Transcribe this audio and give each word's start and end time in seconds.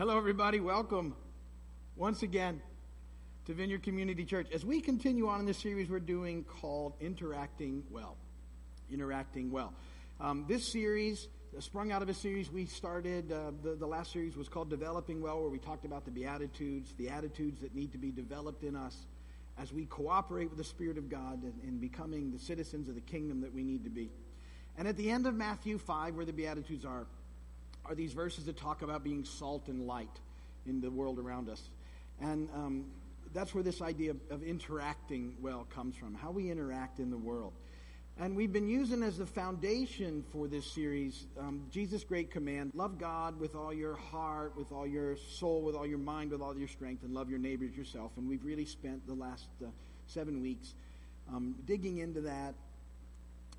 Hello, 0.00 0.16
everybody. 0.16 0.60
Welcome 0.60 1.14
once 1.94 2.22
again 2.22 2.62
to 3.44 3.52
Vineyard 3.52 3.82
Community 3.82 4.24
Church. 4.24 4.46
As 4.50 4.64
we 4.64 4.80
continue 4.80 5.28
on 5.28 5.40
in 5.40 5.44
this 5.44 5.58
series 5.58 5.90
we're 5.90 6.00
doing 6.00 6.42
called 6.42 6.94
Interacting 7.02 7.82
Well. 7.90 8.16
Interacting 8.90 9.50
Well. 9.50 9.74
Um, 10.18 10.46
this 10.48 10.66
series 10.72 11.28
sprung 11.58 11.92
out 11.92 12.00
of 12.00 12.08
a 12.08 12.14
series 12.14 12.50
we 12.50 12.64
started. 12.64 13.30
Uh, 13.30 13.50
the, 13.62 13.74
the 13.74 13.86
last 13.86 14.10
series 14.10 14.38
was 14.38 14.48
called 14.48 14.70
Developing 14.70 15.20
Well, 15.20 15.38
where 15.38 15.50
we 15.50 15.58
talked 15.58 15.84
about 15.84 16.06
the 16.06 16.10
Beatitudes, 16.10 16.94
the 16.96 17.10
attitudes 17.10 17.60
that 17.60 17.74
need 17.74 17.92
to 17.92 17.98
be 17.98 18.10
developed 18.10 18.64
in 18.64 18.76
us 18.76 19.04
as 19.58 19.70
we 19.70 19.84
cooperate 19.84 20.48
with 20.48 20.56
the 20.56 20.64
Spirit 20.64 20.96
of 20.96 21.10
God 21.10 21.44
in, 21.44 21.52
in 21.62 21.76
becoming 21.76 22.32
the 22.32 22.38
citizens 22.38 22.88
of 22.88 22.94
the 22.94 23.02
kingdom 23.02 23.42
that 23.42 23.52
we 23.52 23.62
need 23.62 23.84
to 23.84 23.90
be. 23.90 24.08
And 24.78 24.88
at 24.88 24.96
the 24.96 25.10
end 25.10 25.26
of 25.26 25.34
Matthew 25.34 25.76
5, 25.76 26.14
where 26.14 26.24
the 26.24 26.32
Beatitudes 26.32 26.86
are, 26.86 27.04
are 27.90 27.94
these 27.96 28.12
verses 28.12 28.44
that 28.44 28.56
talk 28.56 28.82
about 28.82 29.02
being 29.02 29.24
salt 29.24 29.66
and 29.66 29.84
light 29.84 30.20
in 30.64 30.80
the 30.80 30.90
world 30.90 31.18
around 31.18 31.48
us. 31.48 31.60
And 32.20 32.48
um, 32.54 32.84
that's 33.34 33.52
where 33.52 33.64
this 33.64 33.82
idea 33.82 34.12
of, 34.12 34.18
of, 34.30 34.42
interacting 34.44 35.34
well 35.40 35.66
comes 35.74 35.96
from, 35.96 36.14
how 36.14 36.30
we 36.30 36.52
interact 36.52 37.00
in 37.00 37.10
the 37.10 37.18
world. 37.18 37.52
And 38.16 38.36
we've 38.36 38.52
been 38.52 38.68
using 38.68 39.02
as 39.02 39.18
the 39.18 39.26
foundation 39.26 40.24
for 40.30 40.46
this 40.46 40.70
series 40.70 41.26
um, 41.38 41.62
Jesus' 41.72 42.04
great 42.04 42.30
command 42.30 42.70
love 42.74 42.96
God 42.98 43.40
with 43.40 43.56
all 43.56 43.72
your 43.72 43.96
heart, 43.96 44.56
with 44.56 44.70
all 44.70 44.86
your 44.86 45.16
soul, 45.16 45.62
with 45.62 45.74
all 45.74 45.86
your 45.86 45.98
mind, 45.98 46.30
with 46.30 46.40
all 46.40 46.56
your 46.56 46.68
strength, 46.68 47.02
and 47.02 47.12
love 47.12 47.28
your 47.28 47.38
neighbors 47.40 47.76
yourself. 47.76 48.12
And 48.16 48.28
we've 48.28 48.44
really 48.44 48.66
spent 48.66 49.04
the 49.08 49.14
last 49.14 49.48
uh, 49.64 49.68
seven 50.06 50.40
weeks 50.42 50.74
um, 51.28 51.56
digging 51.64 51.98
into 51.98 52.20
that 52.20 52.54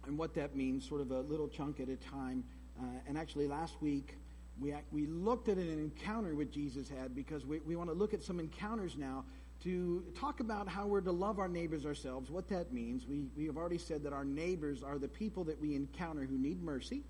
and 0.06 0.18
what 0.18 0.36
that 0.36 0.56
means, 0.56 0.88
sort 0.88 1.02
of 1.02 1.12
a 1.12 1.20
little 1.20 1.50
chunk 1.50 1.82
at 1.82 1.90
a 1.90 1.98
time. 1.98 2.46
Uh, 2.80 2.86
and 3.08 3.18
actually, 3.18 3.48
last 3.48 3.82
week, 3.82 4.16
we, 4.62 4.74
we 4.92 5.08
looked 5.08 5.50
at 5.50 5.58
an 5.58 5.70
encounter 5.70 6.36
with 6.36 6.52
Jesus 6.52 6.88
had 6.88 7.16
because 7.16 7.46
we, 7.46 7.60
we 7.62 7.76
want 7.76 7.90
to 7.90 7.96
look 7.96 8.14
at 8.14 8.22
some 8.22 8.40
encounters 8.40 8.96
now 8.96 9.26
to 9.64 10.04
talk 10.16 10.40
about 10.40 10.68
how 10.68 10.88
we're 10.88 11.02
to 11.02 11.12
love 11.12 11.40
our 11.40 11.48
neighbors 11.48 11.86
ourselves, 11.86 12.30
what 12.30 12.48
that 12.50 12.72
means. 12.72 13.06
We, 13.08 13.26
we 13.36 13.46
have 13.46 13.58
already 13.58 13.78
said 13.78 14.04
that 14.04 14.14
our 14.14 14.26
neighbors 14.26 14.84
are 14.84 14.98
the 14.98 15.08
people 15.08 15.44
that 15.46 15.60
we 15.60 15.76
encounter 15.76 16.26
who 16.26 16.38
need 16.38 16.64
mercy. 16.64 17.04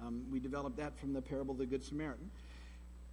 Um, 0.00 0.24
we 0.30 0.40
developed 0.40 0.76
that 0.78 0.98
from 0.98 1.12
the 1.12 1.22
parable 1.22 1.52
of 1.52 1.58
the 1.58 1.66
Good 1.66 1.84
Samaritan. 1.84 2.30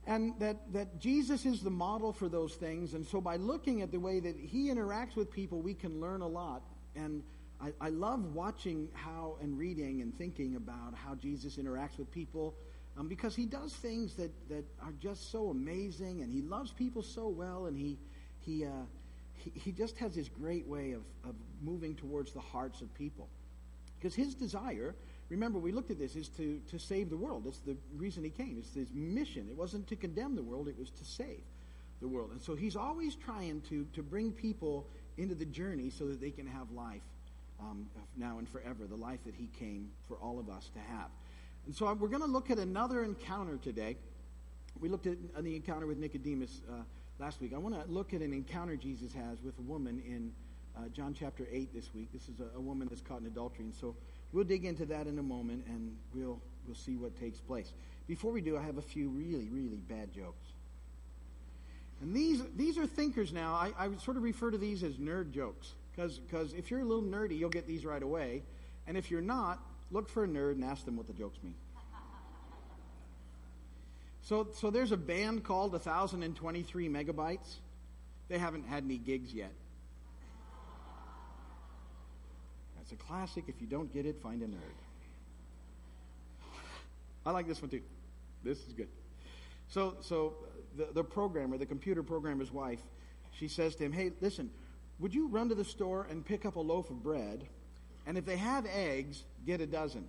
And 0.06 0.38
that, 0.40 0.74
that 0.74 1.00
Jesus 1.00 1.46
is 1.46 1.62
the 1.62 1.72
model 1.72 2.12
for 2.12 2.28
those 2.28 2.56
things. 2.56 2.94
And 2.94 3.06
so 3.06 3.22
by 3.22 3.38
looking 3.38 3.82
at 3.82 3.92
the 3.92 4.00
way 4.00 4.20
that 4.20 4.36
he 4.36 4.70
interacts 4.70 5.16
with 5.16 5.32
people, 5.32 5.62
we 5.62 5.74
can 5.74 6.02
learn 6.02 6.22
a 6.22 6.28
lot. 6.28 6.64
And 6.96 7.24
I, 7.62 7.72
I 7.80 7.90
love 7.90 8.36
watching 8.36 8.90
how 8.94 9.38
and 9.42 9.58
reading 9.58 10.02
and 10.02 10.16
thinking 10.18 10.56
about 10.56 10.94
how 10.94 11.16
Jesus 11.16 11.56
interacts 11.56 11.98
with 11.98 12.12
people 12.12 12.54
um, 12.98 13.08
because 13.08 13.36
he 13.36 13.46
does 13.46 13.74
things 13.74 14.16
that, 14.16 14.32
that 14.50 14.64
are 14.82 14.94
just 15.00 15.32
so 15.32 15.50
amazing 15.50 16.22
and 16.22 16.32
he 16.32 16.42
loves 16.42 16.72
people 16.72 17.02
so 17.02 17.28
well 17.28 17.66
and 17.66 17.78
he, 17.78 17.98
he, 18.40 18.66
uh, 18.66 18.70
he, 19.36 19.52
he 19.56 19.72
just 19.72 19.98
has 19.98 20.14
this 20.14 20.30
great 20.30 20.68
way 20.68 20.92
of, 20.92 21.02
of 21.24 21.36
moving 21.62 21.96
towards 21.96 22.34
the 22.34 22.40
hearts 22.40 22.82
of 22.82 22.94
people. 22.94 23.28
Because 24.00 24.14
his 24.14 24.36
desire, 24.36 24.96
remember, 25.30 25.58
we 25.58 25.72
looked 25.72 25.90
at 25.90 25.98
this, 25.98 26.16
is 26.16 26.28
to, 26.30 26.62
to 26.70 26.78
save 26.78 27.10
the 27.10 27.18
world. 27.18 27.46
That's 27.46 27.60
the 27.60 27.78
reason 27.96 28.24
he 28.24 28.30
came. 28.30 28.58
It's 28.60 28.74
his 28.74 28.92
mission. 28.94 29.48
It 29.50 29.56
wasn't 29.56 29.88
to 29.88 29.96
condemn 29.96 30.36
the 30.36 30.44
world, 30.44 30.68
it 30.68 30.78
was 30.78 30.92
to 30.92 31.06
save 31.06 31.42
the 32.02 32.08
world. 32.08 32.32
And 32.32 32.42
so 32.42 32.54
he's 32.54 32.76
always 32.76 33.16
trying 33.16 33.62
to, 33.70 33.88
to 33.94 34.04
bring 34.04 34.32
people 34.32 34.86
into 35.18 35.36
the 35.36 35.46
journey 35.46 35.90
so 35.90 36.08
that 36.08 36.20
they 36.20 36.32
can 36.32 36.46
have 36.46 36.70
life 36.72 37.02
um, 37.60 37.88
now 38.18 38.40
and 38.40 38.50
forever, 38.50 38.86
the 38.88 38.96
life 38.96 39.20
that 39.26 39.36
he 39.36 39.48
came 39.58 39.90
for 40.08 40.18
all 40.18 40.40
of 40.40 40.50
us 40.50 40.70
to 40.74 40.80
have. 40.80 41.10
And 41.66 41.76
so 41.76 41.92
we're 41.94 42.10
going 42.10 42.22
to 42.22 42.28
look 42.28 42.52
at 42.52 42.58
another 42.58 43.04
encounter 43.04 43.58
today. 43.58 43.98
We 44.80 44.90
looked 44.90 45.08
at 45.08 45.18
the 45.44 45.56
encounter 45.56 45.88
with 45.88 45.98
Nicodemus 45.98 46.62
uh, 46.70 46.82
last 47.20 47.40
week. 47.40 47.54
I 47.54 47.58
want 47.58 47.76
to 47.76 47.90
look 47.92 48.14
at 48.14 48.22
an 48.22 48.34
encounter 48.34 48.76
Jesus 48.76 49.14
has 49.14 49.42
with 49.42 49.58
a 49.60 49.62
woman 49.62 50.02
in 50.06 50.32
uh, 50.76 50.90
John 50.90 51.16
chapter 51.18 51.48
8 51.52 51.74
this 51.74 51.94
week. 51.94 52.12
This 52.12 52.28
is 52.28 52.40
a, 52.40 52.58
a, 52.58 52.60
woman 52.60 52.88
that's 52.90 53.02
caught 53.02 53.22
in 53.22 53.28
adultery. 53.28 53.66
And 53.66 53.74
so 53.74 53.96
we'll 54.32 54.44
dig 54.44 54.66
into 54.66 54.86
that 54.88 55.08
in 55.08 55.20
a 55.20 55.24
moment 55.24 55.66
and 55.68 55.96
we'll, 56.14 56.42
we'll 56.66 56.76
see 56.76 56.98
what 56.98 57.18
takes 57.20 57.40
place. 57.40 57.72
Before 58.08 58.32
we 58.32 58.42
do, 58.42 58.58
I 58.58 58.62
have 58.64 58.78
a 58.78 58.82
few 58.82 59.10
really, 59.10 59.50
really 59.50 59.78
bad 59.78 60.12
jokes. 60.12 60.48
And 62.02 62.14
these, 62.14 62.42
these 62.58 62.78
are 62.78 62.88
thinkers 62.88 63.32
now. 63.32 63.54
I, 63.54 63.72
I 63.78 63.90
sort 63.98 64.18
of 64.18 64.24
refer 64.24 64.52
to 64.52 64.58
these 64.58 64.84
as 64.84 64.96
nerd 64.96 65.32
jokes. 65.32 65.74
Because 65.96 66.54
if 66.58 66.72
you're 66.72 66.82
a 66.82 66.86
little 66.86 67.04
nerdy, 67.04 67.38
you'll 67.38 67.50
get 67.50 67.68
these 67.68 67.86
right 67.86 68.02
away. 68.02 68.42
And 68.88 68.98
if 68.98 69.12
you're 69.12 69.22
not, 69.22 69.60
look 69.94 70.10
for 70.10 70.24
a 70.24 70.28
nerd 70.28 70.54
and 70.54 70.66
ask 70.66 70.84
them 70.86 70.98
what 70.98 71.08
the 71.08 71.14
jokes 71.14 71.38
mean. 71.44 71.56
So, 74.24 74.48
so 74.54 74.70
there's 74.70 74.92
a 74.92 74.98
band 74.98 75.44
called 75.44 75.74
1023 75.74 76.90
Megabytes. 76.90 77.58
They 78.30 78.38
haven't 78.38 78.66
had 78.68 78.84
any 78.84 78.98
gigs 78.98 79.34
yet. 79.34 79.52
That's 82.78 82.94
a 82.94 82.96
classic. 82.96 83.46
If 83.48 83.62
you 83.62 83.68
don't 83.68 83.94
get 83.94 84.06
it, 84.06 84.22
find 84.22 84.42
a 84.42 84.48
nerd. 84.48 84.58
I 87.26 87.32
like 87.32 87.48
this 87.48 87.62
one 87.62 87.70
too. 87.70 87.82
This 88.44 88.60
is 88.60 88.74
good. 88.74 88.90
So, 89.70 89.96
so 90.02 90.36
uh, 90.44 90.46
the, 90.78 90.94
the 90.94 91.04
programmer, 91.04 91.58
the 91.58 91.66
computer 91.66 92.04
programmer's 92.04 92.52
wife, 92.52 92.80
she 93.32 93.48
says 93.48 93.76
to 93.76 93.86
him, 93.86 93.92
Hey, 93.92 94.12
listen, 94.22 94.50
would 95.00 95.14
you 95.14 95.28
run 95.28 95.50
to 95.50 95.56
the 95.56 95.64
store 95.64 96.08
and 96.10 96.26
pick 96.26 96.46
up 96.46 96.56
a 96.56 96.60
loaf 96.60 96.90
of 96.90 97.04
bread? 97.04 97.48
And 98.06 98.18
if 98.18 98.26
they 98.26 98.38
have 98.38 98.66
eggs, 98.66 99.24
get 99.46 99.62
a 99.62 99.68
dozen. 99.68 100.08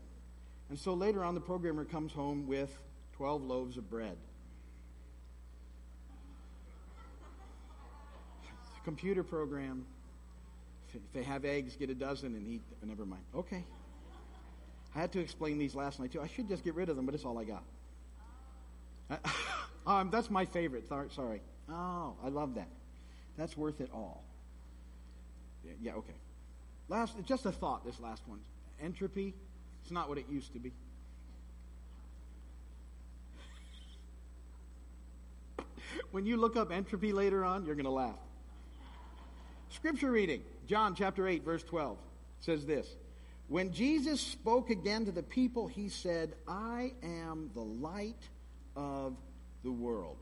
And 0.69 0.79
so 0.79 0.95
later 0.95 1.23
on, 1.23 1.35
the 1.35 1.41
programmer 1.41 1.85
comes 1.85 2.13
home 2.13 2.47
with 2.47 2.77
12 3.17 3.45
loaves 3.45 3.77
of 3.77 3.89
bread. 3.89 4.17
Computer 8.85 9.23
program. 9.23 9.87
If 10.93 11.01
they 11.13 11.23
have 11.23 11.45
eggs, 11.45 11.75
get 11.75 11.91
a 11.91 11.95
dozen 11.95 12.35
and 12.35 12.47
eat. 12.47 12.63
Never 12.83 13.07
mind. 13.07 13.23
Okay. 13.35 13.65
I 14.95 15.01
had 15.01 15.11
to 15.13 15.21
explain 15.21 15.59
these 15.59 15.75
last 15.75 15.99
night 15.99 16.13
too. 16.13 16.21
I 16.21 16.29
should 16.29 16.49
just 16.49 16.63
get 16.65 16.75
rid 16.75 16.89
of 16.89 16.97
them, 16.97 17.07
but 17.07 17.15
it's 17.15 17.25
all 17.25 17.39
I 17.39 17.45
got. 17.45 17.65
um, 19.87 20.11
that's 20.11 20.31
my 20.31 20.45
favorite. 20.45 20.87
Sorry. 20.89 21.41
Oh, 21.71 22.15
I 22.23 22.29
love 22.29 22.55
that. 22.55 22.69
That's 23.37 23.57
worth 23.57 23.81
it 23.81 23.91
all. 23.93 24.23
Yeah, 25.65 25.73
yeah, 25.81 25.93
okay. 25.95 26.15
Last, 26.89 27.15
just 27.25 27.47
a 27.47 27.53
thought, 27.53 27.85
this 27.85 27.99
last 28.01 28.23
one. 28.27 28.41
Entropy, 28.83 29.35
it's 29.83 29.91
not 29.91 30.09
what 30.09 30.19
it 30.19 30.27
used 30.31 30.53
to 30.53 30.59
be. 30.59 30.73
when 36.11 36.27
you 36.27 36.37
look 36.37 36.57
up 36.57 36.71
entropy 36.71 37.13
later 37.13 37.45
on, 37.45 37.65
you're 37.65 37.75
going 37.75 37.85
to 37.85 37.91
laugh. 37.91 38.19
Scripture 39.71 40.11
reading, 40.11 40.43
John 40.67 40.95
chapter 40.95 41.27
8, 41.27 41.45
verse 41.45 41.63
12, 41.63 41.97
says 42.41 42.67
this 42.67 42.97
When 43.49 43.73
Jesus 43.73 44.21
spoke 44.21 44.71
again 44.71 45.07
to 45.07 45.13
the 45.13 45.23
people, 45.23 45.67
he 45.67 45.89
said, 45.89 46.35
I 46.47 46.93
am 47.03 47.51
the 47.55 47.63
light 47.63 48.29
of 48.77 49.17
the 49.63 49.73
world. 49.73 50.19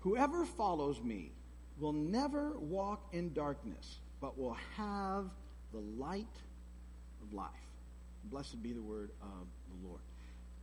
Whoever 0.00 0.44
follows 0.44 1.00
me 1.02 1.32
will 1.78 1.92
never 1.92 2.58
walk 2.58 3.08
in 3.12 3.32
darkness 3.32 3.98
but 4.20 4.38
will 4.38 4.56
have 4.76 5.26
the 5.76 6.02
light 6.02 6.26
of 7.22 7.32
life. 7.34 7.50
Blessed 8.24 8.62
be 8.62 8.72
the 8.72 8.82
word 8.82 9.10
of 9.20 9.46
the 9.70 9.88
Lord. 9.88 10.00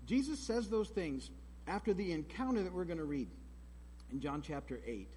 Jesus 0.06 0.40
says 0.40 0.70
those 0.70 0.90
things 0.90 1.30
after 1.68 1.94
the 1.94 2.12
encounter 2.12 2.64
that 2.64 2.74
we're 2.74 2.84
going 2.84 2.98
to 2.98 3.06
read 3.06 3.30
in 4.12 4.20
John 4.20 4.42
chapter 4.42 4.80
8. 4.86 5.08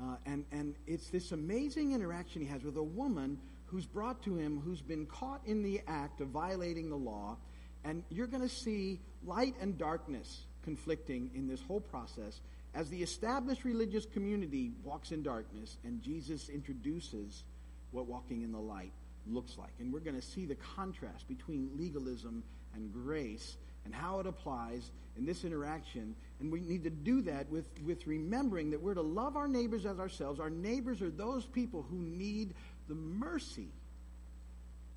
Uh, 0.00 0.04
and, 0.24 0.44
and 0.52 0.76
it's 0.86 1.08
this 1.08 1.32
amazing 1.32 1.92
interaction 1.92 2.40
he 2.40 2.48
has 2.48 2.62
with 2.62 2.76
a 2.76 2.82
woman 2.82 3.38
who's 3.66 3.86
brought 3.86 4.22
to 4.22 4.36
him 4.36 4.60
who's 4.64 4.80
been 4.80 5.04
caught 5.06 5.40
in 5.44 5.62
the 5.62 5.80
act 5.86 6.20
of 6.20 6.28
violating 6.28 6.88
the 6.88 6.96
law. 6.96 7.36
And 7.84 8.04
you're 8.08 8.28
going 8.28 8.42
to 8.42 8.54
see 8.54 9.00
light 9.24 9.54
and 9.60 9.76
darkness 9.76 10.44
conflicting 10.62 11.30
in 11.34 11.48
this 11.48 11.60
whole 11.60 11.80
process 11.80 12.40
as 12.74 12.88
the 12.88 13.02
established 13.02 13.64
religious 13.64 14.06
community 14.06 14.72
walks 14.84 15.10
in 15.10 15.22
darkness 15.22 15.76
and 15.84 16.00
Jesus 16.00 16.48
introduces 16.48 17.42
what 17.90 18.06
walking 18.06 18.42
in 18.42 18.52
the 18.52 18.60
light 18.60 18.92
looks 19.32 19.56
like. 19.58 19.72
And 19.78 19.92
we're 19.92 20.00
going 20.00 20.16
to 20.16 20.26
see 20.26 20.46
the 20.46 20.56
contrast 20.56 21.28
between 21.28 21.70
legalism 21.76 22.42
and 22.74 22.92
grace 22.92 23.56
and 23.84 23.94
how 23.94 24.20
it 24.20 24.26
applies 24.26 24.90
in 25.16 25.24
this 25.24 25.44
interaction. 25.44 26.14
And 26.40 26.52
we 26.52 26.60
need 26.60 26.84
to 26.84 26.90
do 26.90 27.22
that 27.22 27.50
with, 27.50 27.66
with 27.84 28.06
remembering 28.06 28.70
that 28.70 28.80
we're 28.80 28.94
to 28.94 29.02
love 29.02 29.36
our 29.36 29.48
neighbors 29.48 29.86
as 29.86 29.98
ourselves. 29.98 30.40
Our 30.40 30.50
neighbors 30.50 31.02
are 31.02 31.10
those 31.10 31.46
people 31.46 31.84
who 31.88 31.96
need 31.96 32.54
the 32.88 32.94
mercy 32.94 33.68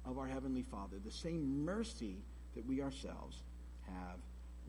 of 0.05 0.17
our 0.17 0.27
Heavenly 0.27 0.63
Father, 0.63 0.97
the 1.03 1.11
same 1.11 1.63
mercy 1.63 2.17
that 2.55 2.65
we 2.65 2.81
ourselves 2.81 3.41
have 3.87 4.19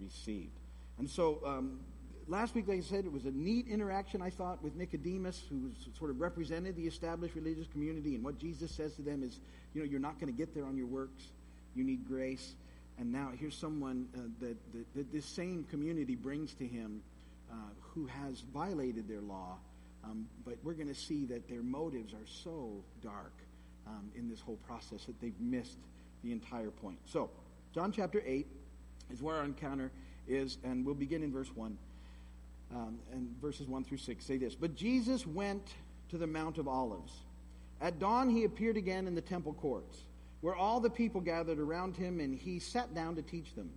received. 0.00 0.58
And 0.98 1.08
so 1.08 1.40
um, 1.44 1.80
last 2.28 2.54
week, 2.54 2.68
like 2.68 2.78
I 2.78 2.82
said, 2.82 3.04
it 3.04 3.12
was 3.12 3.24
a 3.24 3.30
neat 3.30 3.66
interaction, 3.68 4.22
I 4.22 4.30
thought, 4.30 4.62
with 4.62 4.74
Nicodemus, 4.76 5.42
who 5.48 5.70
sort 5.98 6.10
of 6.10 6.20
represented 6.20 6.76
the 6.76 6.86
established 6.86 7.34
religious 7.34 7.66
community. 7.66 8.14
And 8.14 8.24
what 8.24 8.38
Jesus 8.38 8.70
says 8.70 8.94
to 8.94 9.02
them 9.02 9.22
is, 9.22 9.40
you 9.74 9.82
know, 9.82 9.88
you're 9.88 10.00
not 10.00 10.18
going 10.20 10.32
to 10.32 10.36
get 10.36 10.54
there 10.54 10.64
on 10.64 10.76
your 10.76 10.86
works. 10.86 11.22
You 11.74 11.84
need 11.84 12.06
grace. 12.06 12.54
And 12.98 13.12
now 13.12 13.30
here's 13.38 13.56
someone 13.56 14.06
uh, 14.14 14.20
that, 14.40 14.56
that, 14.72 14.94
that, 14.94 15.12
this 15.12 15.26
same 15.26 15.64
community 15.64 16.14
brings 16.14 16.54
to 16.54 16.66
him 16.66 17.02
uh, 17.50 17.54
who 17.80 18.06
has 18.06 18.40
violated 18.52 19.08
their 19.08 19.20
law, 19.20 19.56
um, 20.04 20.26
but 20.44 20.56
we're 20.62 20.74
going 20.74 20.88
to 20.88 20.94
see 20.94 21.24
that 21.26 21.48
their 21.48 21.62
motives 21.62 22.12
are 22.12 22.26
so 22.26 22.82
dark 23.02 23.32
um, 23.86 24.10
in 24.16 24.28
this 24.28 24.40
whole 24.40 24.58
process 24.66 25.04
that 25.04 25.20
they've 25.20 25.38
missed 25.40 25.78
the 26.22 26.32
entire 26.32 26.70
point. 26.70 26.98
So, 27.04 27.30
John 27.74 27.90
chapter 27.92 28.22
8 28.24 28.46
is 29.12 29.20
where 29.20 29.36
our 29.36 29.44
encounter 29.44 29.90
is, 30.28 30.58
and 30.64 30.86
we'll 30.86 30.94
begin 30.94 31.22
in 31.22 31.32
verse 31.32 31.54
1. 31.54 31.76
Um, 32.72 32.98
and 33.12 33.28
verses 33.40 33.68
1 33.68 33.84
through 33.84 33.98
6 33.98 34.24
say 34.24 34.36
this 34.36 34.54
But 34.54 34.74
Jesus 34.74 35.26
went 35.26 35.74
to 36.10 36.18
the 36.18 36.26
Mount 36.26 36.58
of 36.58 36.68
Olives. 36.68 37.12
At 37.80 37.98
dawn, 37.98 38.30
he 38.30 38.44
appeared 38.44 38.76
again 38.76 39.06
in 39.06 39.14
the 39.14 39.20
temple 39.20 39.52
courts, 39.52 39.98
where 40.40 40.54
all 40.54 40.80
the 40.80 40.90
people 40.90 41.20
gathered 41.20 41.58
around 41.58 41.96
him, 41.96 42.20
and 42.20 42.34
he 42.34 42.58
sat 42.58 42.94
down 42.94 43.16
to 43.16 43.22
teach 43.22 43.54
them. 43.54 43.70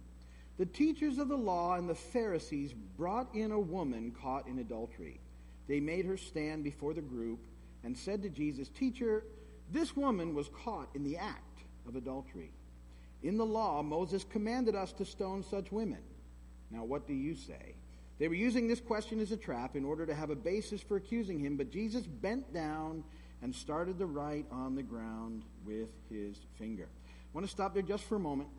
The 0.58 0.66
teachers 0.66 1.18
of 1.18 1.28
the 1.28 1.38
law 1.38 1.76
and 1.76 1.88
the 1.88 1.96
Pharisees 1.96 2.74
brought 2.74 3.34
in 3.36 3.52
a 3.52 3.60
woman 3.60 4.12
caught 4.12 4.48
in 4.48 4.60
adultery. 4.60 5.20
They 5.68 5.80
made 5.80 6.06
her 6.06 6.18
stand 6.18 6.64
before 6.64 6.94
the 6.94 7.02
group 7.02 7.46
and 7.84 7.96
said 7.96 8.24
to 8.24 8.30
Jesus, 8.30 8.70
Teacher, 8.70 9.24
this 9.72 9.96
woman 9.96 10.34
was 10.34 10.50
caught 10.50 10.90
in 10.96 11.04
the 11.04 11.18
act 11.18 11.60
of 11.88 11.96
adultery. 11.96 12.52
In 13.24 13.38
the 13.38 13.46
law, 13.46 13.82
Moses 13.84 14.24
commanded 14.24 14.76
us 14.76 14.94
to 14.94 15.06
stone 15.06 15.44
such 15.44 15.72
women. 15.72 16.02
Now, 16.72 16.84
what 16.84 17.08
do 17.08 17.14
you 17.14 17.36
say? 17.36 17.76
They 18.20 18.28
were 18.28 18.34
using 18.34 18.68
this 18.68 18.80
question 18.80 19.20
as 19.20 19.32
a 19.32 19.38
trap 19.38 19.76
in 19.76 19.86
order 19.86 20.06
to 20.06 20.16
have 20.16 20.30
a 20.30 20.36
basis 20.36 20.82
for 20.82 20.98
accusing 20.98 21.40
him, 21.40 21.56
but 21.56 21.72
Jesus 21.72 22.06
bent 22.08 22.54
down 22.54 23.04
and 23.42 23.54
started 23.54 24.00
to 24.00 24.06
write 24.08 24.46
on 24.52 24.76
the 24.76 24.84
ground 24.84 25.44
with 25.66 25.90
his 26.10 26.38
finger. 26.58 26.88
I 27.06 27.30
want 27.34 27.46
to 27.46 27.52
stop 27.52 27.74
there 27.74 27.84
just 27.84 28.04
for 28.06 28.16
a 28.16 28.20
moment 28.20 28.50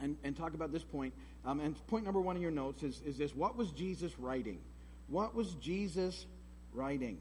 and, 0.00 0.16
and 0.24 0.36
talk 0.36 0.54
about 0.54 0.72
this 0.72 0.84
point. 0.84 1.14
Um, 1.44 1.60
and 1.60 1.86
point 1.86 2.04
number 2.04 2.20
one 2.20 2.36
in 2.36 2.42
your 2.42 2.50
notes 2.50 2.82
is, 2.82 3.00
is 3.06 3.16
this 3.16 3.34
What 3.34 3.56
was 3.56 3.70
Jesus 3.70 4.18
writing? 4.18 4.58
What 5.08 5.34
was 5.34 5.54
Jesus 5.54 6.26
writing? 6.72 7.18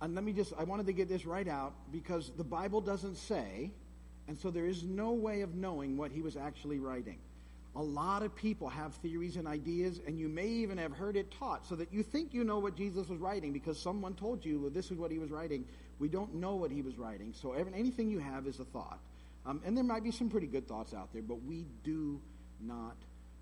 And 0.00 0.14
let 0.14 0.24
me 0.24 0.32
just, 0.32 0.52
I 0.58 0.64
wanted 0.64 0.86
to 0.86 0.92
get 0.92 1.08
this 1.08 1.24
right 1.24 1.48
out 1.48 1.72
because 1.92 2.32
the 2.36 2.44
Bible 2.44 2.80
doesn't 2.80 3.16
say, 3.16 3.70
and 4.26 4.36
so 4.36 4.50
there 4.50 4.66
is 4.66 4.82
no 4.82 5.12
way 5.12 5.42
of 5.42 5.54
knowing 5.54 5.96
what 5.96 6.10
he 6.10 6.20
was 6.20 6.36
actually 6.36 6.78
writing. 6.78 7.18
A 7.76 7.82
lot 7.82 8.22
of 8.22 8.34
people 8.36 8.68
have 8.68 8.94
theories 8.94 9.36
and 9.36 9.48
ideas, 9.48 10.00
and 10.06 10.18
you 10.18 10.28
may 10.28 10.46
even 10.46 10.78
have 10.78 10.92
heard 10.92 11.16
it 11.16 11.32
taught 11.32 11.66
so 11.66 11.74
that 11.76 11.92
you 11.92 12.02
think 12.02 12.32
you 12.32 12.44
know 12.44 12.60
what 12.60 12.76
Jesus 12.76 13.08
was 13.08 13.18
writing 13.18 13.52
because 13.52 13.80
someone 13.80 14.14
told 14.14 14.44
you 14.44 14.60
well, 14.60 14.70
this 14.70 14.90
is 14.90 14.98
what 14.98 15.10
he 15.10 15.18
was 15.18 15.30
writing. 15.30 15.64
We 15.98 16.08
don't 16.08 16.34
know 16.34 16.54
what 16.54 16.70
he 16.70 16.82
was 16.82 16.96
writing, 16.96 17.32
so 17.32 17.52
anything 17.52 18.10
you 18.10 18.20
have 18.20 18.46
is 18.46 18.60
a 18.60 18.64
thought. 18.64 19.00
Um, 19.46 19.60
and 19.64 19.76
there 19.76 19.84
might 19.84 20.04
be 20.04 20.10
some 20.10 20.30
pretty 20.30 20.46
good 20.46 20.66
thoughts 20.66 20.94
out 20.94 21.12
there, 21.12 21.22
but 21.22 21.42
we 21.42 21.66
do 21.82 22.20
not 22.60 22.96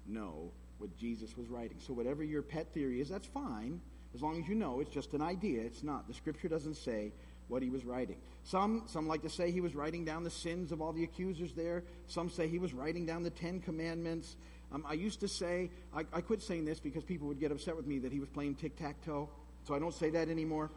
know 0.07 0.51
what 0.79 0.97
Jesus 0.97 1.37
was 1.37 1.49
writing. 1.49 1.77
So, 1.79 1.93
whatever 1.93 2.25
your 2.25 2.43
pet 2.43 2.73
theory 2.73 3.01
is, 3.01 3.09
that's 3.09 3.29
fine, 3.29 3.81
as 4.15 4.23
long 4.23 4.41
as 4.41 4.49
you 4.49 4.55
know 4.55 4.81
it's 4.81 4.93
just 4.93 5.13
an 5.13 5.23
idea. 5.23 5.63
It's 5.63 5.83
not. 5.83 6.09
The 6.09 6.15
scripture 6.15 6.49
doesn't 6.49 6.77
say 6.77 7.13
what 7.53 7.63
he 7.63 7.69
was 7.69 7.85
writing. 7.85 8.17
Some, 8.45 8.85
some 8.87 9.07
like 9.07 9.23
to 9.23 9.29
say 9.29 9.53
he 9.53 9.61
was 9.61 9.75
writing 9.75 10.07
down 10.07 10.25
the 10.25 10.31
sins 10.31 10.73
of 10.73 10.81
all 10.81 10.93
the 10.93 11.05
accusers 11.05 11.53
there. 11.53 11.85
Some 12.07 12.31
say 12.31 12.49
he 12.49 12.59
was 12.59 12.73
writing 12.73 13.05
down 13.05 13.23
the 13.23 13.31
Ten 13.31 13.61
Commandments. 13.61 14.37
Um, 14.73 14.85
I 14.89 14.95
used 14.95 15.21
to 15.21 15.29
say, 15.29 15.71
I, 15.95 16.01
I 16.15 16.23
quit 16.23 16.41
saying 16.41 16.65
this 16.65 16.81
because 16.81 17.05
people 17.05 17.29
would 17.29 17.39
get 17.39 17.53
upset 17.53 17.77
with 17.77 17.87
me 17.87 17.99
that 17.99 18.11
he 18.11 18.21
was 18.21 18.31
playing 18.31 18.55
tic 18.55 18.75
tac 18.77 19.05
toe. 19.05 19.29
So 19.65 19.75
I 19.75 19.79
don't 19.79 19.93
say 19.93 20.09
that 20.11 20.31
anymore. 20.31 20.71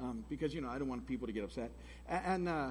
Um, 0.00 0.24
because, 0.30 0.54
you 0.54 0.62
know, 0.62 0.70
I 0.70 0.78
don't 0.78 0.88
want 0.88 1.06
people 1.06 1.26
to 1.26 1.34
get 1.34 1.44
upset. 1.44 1.70
And 2.08 2.48
uh, 2.48 2.70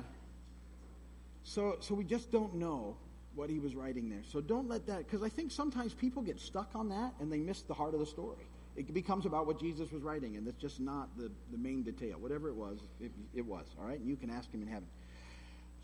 so, 1.44 1.77
so 1.81 1.94
we 1.94 2.04
just 2.04 2.31
don't 2.31 2.56
know 2.56 2.98
what 3.36 3.50
he 3.51 3.60
was 3.60 3.75
writing 3.75 4.10
there. 4.10 4.24
So 4.30 4.42
don't 4.42 4.68
let 4.68 4.88
that, 4.88 5.06
because 5.06 5.22
I 5.22 5.30
think 5.30 5.51
sometimes 5.51 5.94
people 5.94 6.24
get 6.24 6.39
stuck 6.39 6.72
on 6.74 6.89
that 6.89 7.13
and 7.19 7.31
they 7.31 7.38
miss 7.38 7.62
the 7.62 7.75
heart 7.75 7.94
of 7.94 8.00
the 8.00 8.07
story 8.07 8.48
it 8.75 8.94
becomes 8.94 9.25
about 9.25 9.47
what 9.47 9.59
Jesus 9.59 9.91
was 9.91 10.01
writing, 10.01 10.38
and 10.38 10.47
that's 10.47 10.62
just 10.62 10.79
not 10.79 11.09
the, 11.18 11.31
the 11.51 11.57
main 11.57 11.83
detail. 11.83 12.18
Whatever 12.19 12.50
it 12.50 12.56
was, 12.56 12.79
it, 13.00 13.12
it 13.33 13.45
was, 13.45 13.65
all 13.79 13.85
right? 13.85 14.00
And 14.00 14.07
you 14.07 14.15
can 14.15 14.29
ask 14.29 14.50
him 14.51 14.62
in 14.62 14.68
heaven. 14.68 14.88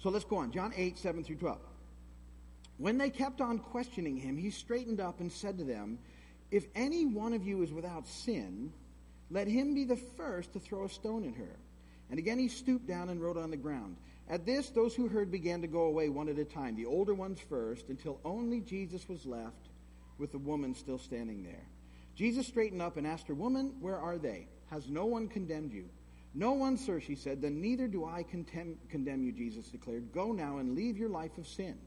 So 0.02 0.10
let's 0.10 0.26
go 0.26 0.38
on. 0.38 0.52
John 0.52 0.74
8, 0.76 0.98
7 0.98 1.24
through 1.24 1.38
12. 1.38 1.60
When 2.78 2.98
they 2.98 3.10
kept 3.10 3.42
on 3.42 3.60
questioning 3.60 4.18
him, 4.18 4.38
he 4.38 4.52
straightened 4.52 5.02
up 5.02 5.20
and 5.20 5.32
said 5.32 5.58
to 5.58 5.64
them, 5.64 5.98
If 6.52 6.66
any 6.76 7.06
one 7.06 7.34
of 7.34 7.46
you 7.46 7.64
is 7.64 7.74
without 7.74 8.08
sin, 8.08 8.72
let 9.30 9.48
him 9.48 9.74
be 9.74 9.84
the 9.84 9.96
first 9.96 10.54
to 10.54 10.60
throw 10.60 10.86
a 10.86 10.90
stone 10.90 11.28
at 11.28 11.36
her. 11.36 11.58
And 12.10 12.20
again 12.20 12.40
he 12.40 12.48
stooped 12.48 12.88
down 12.88 13.10
and 13.10 13.22
wrote 13.22 13.38
on 13.38 13.52
the 13.52 13.58
ground. 13.58 13.98
At 14.30 14.46
this, 14.46 14.70
those 14.70 14.94
who 14.94 15.08
heard 15.08 15.32
began 15.32 15.62
to 15.62 15.68
go 15.68 15.84
away 15.84 16.10
one 16.10 16.30
at 16.30 16.38
a 16.38 16.46
time, 16.46 16.76
the 16.76 16.86
older 16.86 17.14
ones 17.14 17.40
first, 17.40 17.90
until 17.90 18.20
only 18.24 18.60
Jesus 18.60 19.08
was 19.08 19.26
left 19.26 19.70
with 20.18 20.32
the 20.32 20.38
woman 20.38 20.76
still 20.76 20.98
standing 20.98 21.44
there. 21.44 21.66
Jesus 22.18 22.48
straightened 22.48 22.82
up 22.82 22.98
and 22.98 23.06
asked 23.06 23.28
her, 23.28 23.36
Woman, 23.36 23.76
where 23.80 24.00
are 24.00 24.18
they? 24.18 24.48
Has 24.72 24.90
no 24.90 25.06
one 25.06 25.28
condemned 25.28 25.72
you? 25.72 25.88
No 26.34 26.54
one, 26.54 26.76
sir, 26.76 27.00
she 27.00 27.14
said. 27.14 27.44
Then 27.44 27.62
neither 27.62 27.88
do 27.88 28.06
I 28.06 28.24
condemn, 28.24 28.78
condemn 28.90 29.24
you, 29.24 29.32
Jesus 29.32 29.68
declared. 29.68 30.12
Go 30.12 30.32
now 30.32 30.58
and 30.58 30.76
leave 30.76 30.98
your 30.98 31.10
life 31.10 31.38
of 31.38 31.48
sin. 31.48 31.78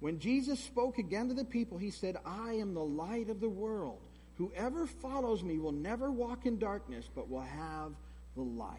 When 0.00 0.18
Jesus 0.18 0.60
spoke 0.60 0.98
again 0.98 1.28
to 1.28 1.34
the 1.34 1.46
people, 1.46 1.78
he 1.78 1.90
said, 1.90 2.18
I 2.26 2.52
am 2.52 2.74
the 2.74 2.84
light 2.84 3.30
of 3.30 3.40
the 3.40 3.48
world. 3.48 4.06
Whoever 4.36 4.86
follows 4.86 5.42
me 5.42 5.58
will 5.58 5.72
never 5.72 6.10
walk 6.10 6.44
in 6.44 6.58
darkness, 6.58 7.08
but 7.14 7.30
will 7.30 7.40
have 7.40 7.92
the 8.36 8.42
light 8.42 8.78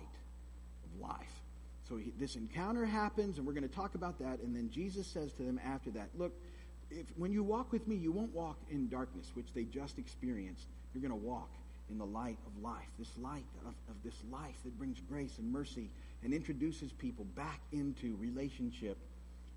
of 0.84 1.02
life. 1.02 1.42
So 1.90 1.98
he, 1.98 2.14
this 2.20 2.36
encounter 2.36 2.86
happens, 2.86 3.40
and 3.40 3.48
we're 3.48 3.54
going 3.54 3.68
to 3.68 3.76
talk 3.76 3.96
about 3.96 4.20
that. 4.20 4.40
And 4.40 4.56
then 4.56 4.70
Jesus 4.70 5.08
says 5.08 5.34
to 5.34 5.44
them 5.44 5.60
after 5.66 5.90
that, 5.92 6.10
Look, 6.16 6.34
if, 6.92 7.06
when 7.16 7.32
you 7.32 7.44
walk 7.44 7.72
with 7.72 7.88
me, 7.88 7.96
you 7.96 8.12
won't 8.12 8.34
walk 8.34 8.58
in 8.70 8.88
darkness, 8.88 9.32
which 9.34 9.54
they 9.54 9.64
just 9.64 9.98
experienced. 9.98 10.68
You're 10.96 11.02
going 11.02 11.22
to 11.22 11.28
walk 11.28 11.50
in 11.90 11.98
the 11.98 12.06
light 12.06 12.38
of 12.48 12.64
life, 12.64 12.88
this 12.98 13.12
light 13.18 13.44
of, 13.66 13.74
of 13.90 13.96
this 14.04 14.16
life 14.32 14.56
that 14.64 14.78
brings 14.78 15.02
grace 15.10 15.38
and 15.38 15.52
mercy 15.52 15.90
and 16.24 16.34
introduces 16.34 16.94
people 16.94 17.26
back 17.36 17.60
into 17.74 18.16
relationship 18.16 18.98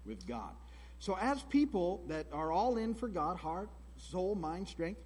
with 0.04 0.26
God. 0.26 0.50
So, 0.98 1.16
as 1.20 1.42
people 1.42 2.02
that 2.08 2.26
are 2.32 2.50
all 2.50 2.76
in 2.76 2.92
for 2.92 3.06
God, 3.06 3.36
heart, 3.36 3.68
soul, 3.96 4.34
mind, 4.34 4.66
strength, 4.66 5.00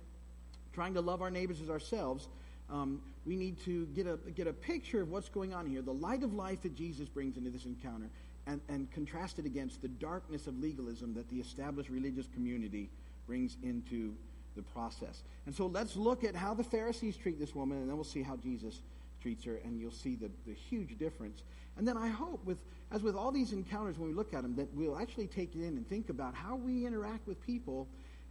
trying 0.73 0.95
to 0.95 1.03
love 1.03 1.21
our 1.21 1.31
neighbors 1.31 1.61
as 1.61 1.69
ourselves, 1.69 2.29
um, 2.71 3.03
we 3.27 3.37
need 3.37 3.61
to 3.65 3.85
get 3.89 4.07
a, 4.07 4.17
get 4.35 4.47
a 4.47 4.53
picture 4.55 5.03
of 5.03 5.11
what's 5.11 5.29
going 5.29 5.53
on 5.53 5.67
here, 5.67 5.83
the 5.83 5.93
light 5.93 6.23
of 6.23 6.33
life 6.33 6.63
that 6.63 6.75
Jesus 6.75 7.09
brings 7.09 7.37
into 7.37 7.51
this 7.51 7.67
encounter, 7.67 8.09
and, 8.47 8.61
and 8.71 8.91
contrast 8.91 9.39
it 9.39 9.45
against 9.45 9.83
the 9.83 9.89
darkness 9.89 10.47
of 10.47 10.59
legalism 10.59 11.13
that 11.15 11.29
the 11.29 11.37
established 11.37 11.91
religious 11.91 12.27
community 12.35 12.89
brings 13.27 13.59
into 13.63 14.15
the 14.55 14.63
process. 14.63 15.23
And 15.47 15.55
so 15.55 15.67
let's 15.67 15.97
look 15.97 16.25
at 16.25 16.35
how 16.35 16.55
the 16.55 16.65
Pharisees 16.65 17.17
treat 17.17 17.39
this 17.39 17.55
woman, 17.55 17.79
and 17.79 17.89
then 17.89 17.97
we'll 17.97 18.05
see 18.05 18.23
how 18.23 18.37
Jesus 18.37 18.81
treats 19.21 19.45
her, 19.45 19.61
and 19.65 19.81
you'll 19.81 19.91
see 19.91 20.17
the, 20.17 20.31
the 20.47 20.53
huge 20.53 20.99
difference. 20.99 21.43
And 21.77 21.87
then 21.87 21.97
I 21.97 22.09
hope, 22.09 22.45
with 22.45 22.59
as 22.91 23.03
with 23.03 23.17
all 23.17 23.33
these 23.33 23.53
encounters, 23.53 23.99
when 23.99 24.09
we 24.09 24.15
look 24.15 24.35
at 24.35 24.43
them, 24.43 24.55
that 24.57 24.69
we'll 24.75 24.99
actually 24.99 25.27
take 25.27 25.55
it 25.55 25.61
in 25.61 25.77
and 25.77 25.89
think 25.89 26.11
about 26.11 26.35
how 26.35 26.57
we 26.57 26.85
interact 26.85 27.27
with 27.27 27.41
people 27.41 27.89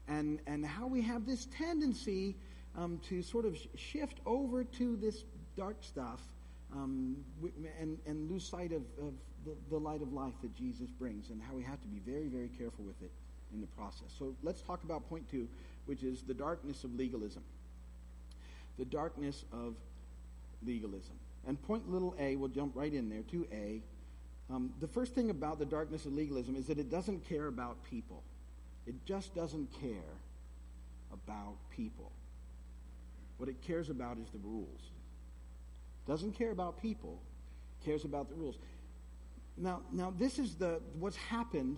and, 0.08 0.40
and 0.46 0.64
how 0.64 0.86
we 0.86 1.02
have 1.02 1.26
this 1.26 1.48
tendency 1.58 2.36
um, 2.78 3.00
to 3.10 3.24
sort 3.24 3.46
of 3.46 3.58
shift 3.76 4.20
over 4.26 4.64
to 4.64 4.96
this 4.98 5.24
dark 5.58 5.78
stuff 5.82 6.22
um, 6.74 7.18
and, 7.80 7.98
and 8.06 8.30
lose 8.30 8.48
sight 8.48 8.72
of, 8.72 8.84
of 9.00 9.14
the, 9.46 9.56
the 9.72 9.78
light 9.78 10.02
of 10.02 10.14
life 10.14 10.34
that 10.44 10.56
Jesus 10.56 10.92
brings 10.92 11.32
and 11.32 11.42
how 11.42 11.56
we 11.56 11.64
have 11.64 11.82
to 11.82 11.88
be 11.88 12.00
very, 12.06 12.28
very 12.28 12.50
careful 12.50 12.86
with 12.86 13.02
it 13.02 13.12
in 13.54 13.62
the 13.62 13.68
process. 13.68 14.14
So 14.18 14.36
let's 14.44 14.62
talk 14.62 14.84
about 14.84 15.10
point 15.10 15.30
two, 15.30 15.48
which 15.86 16.04
is 16.04 16.22
the 16.24 16.34
darkness 16.34 16.84
of 16.84 16.96
legalism. 16.96 17.44
The 18.78 18.86
darkness 18.86 19.46
of 19.52 19.76
legalism. 20.66 21.16
And 21.48 21.62
point 21.64 21.90
little 21.90 22.16
a, 22.20 22.36
we'll 22.36 22.50
jump 22.50 22.76
right 22.76 22.94
in 22.94 23.10
there, 23.10 23.22
2a. 23.22 23.82
Um, 24.50 24.74
the 24.80 24.88
first 24.88 25.16
thing 25.16 25.30
about 25.30 25.60
the 25.60 25.66
darkness 25.66 26.06
of 26.06 26.14
legalism 26.14 26.56
is 26.56 26.68
that 26.68 26.78
it 26.78 26.90
doesn't 26.90 27.28
care 27.28 27.48
about 27.48 27.78
people. 27.90 28.24
It 28.86 28.96
just 29.06 29.34
doesn't 29.34 29.70
care 29.80 30.18
about 31.12 31.56
people. 31.76 32.12
What 33.38 33.50
it 33.50 33.62
cares 33.62 33.90
about 33.90 34.18
is 34.18 34.30
the 34.30 34.40
rules. 34.40 34.82
Doesn't 36.08 36.34
care 36.38 36.52
about 36.52 36.82
people, 36.82 37.20
cares 37.86 38.06
about 38.06 38.30
the 38.30 38.36
rules. 38.36 38.56
Now, 39.58 39.82
now 39.92 40.14
this 40.18 40.40
is 40.40 40.56
the 40.56 40.80
what's 41.00 41.16
happened, 41.16 41.78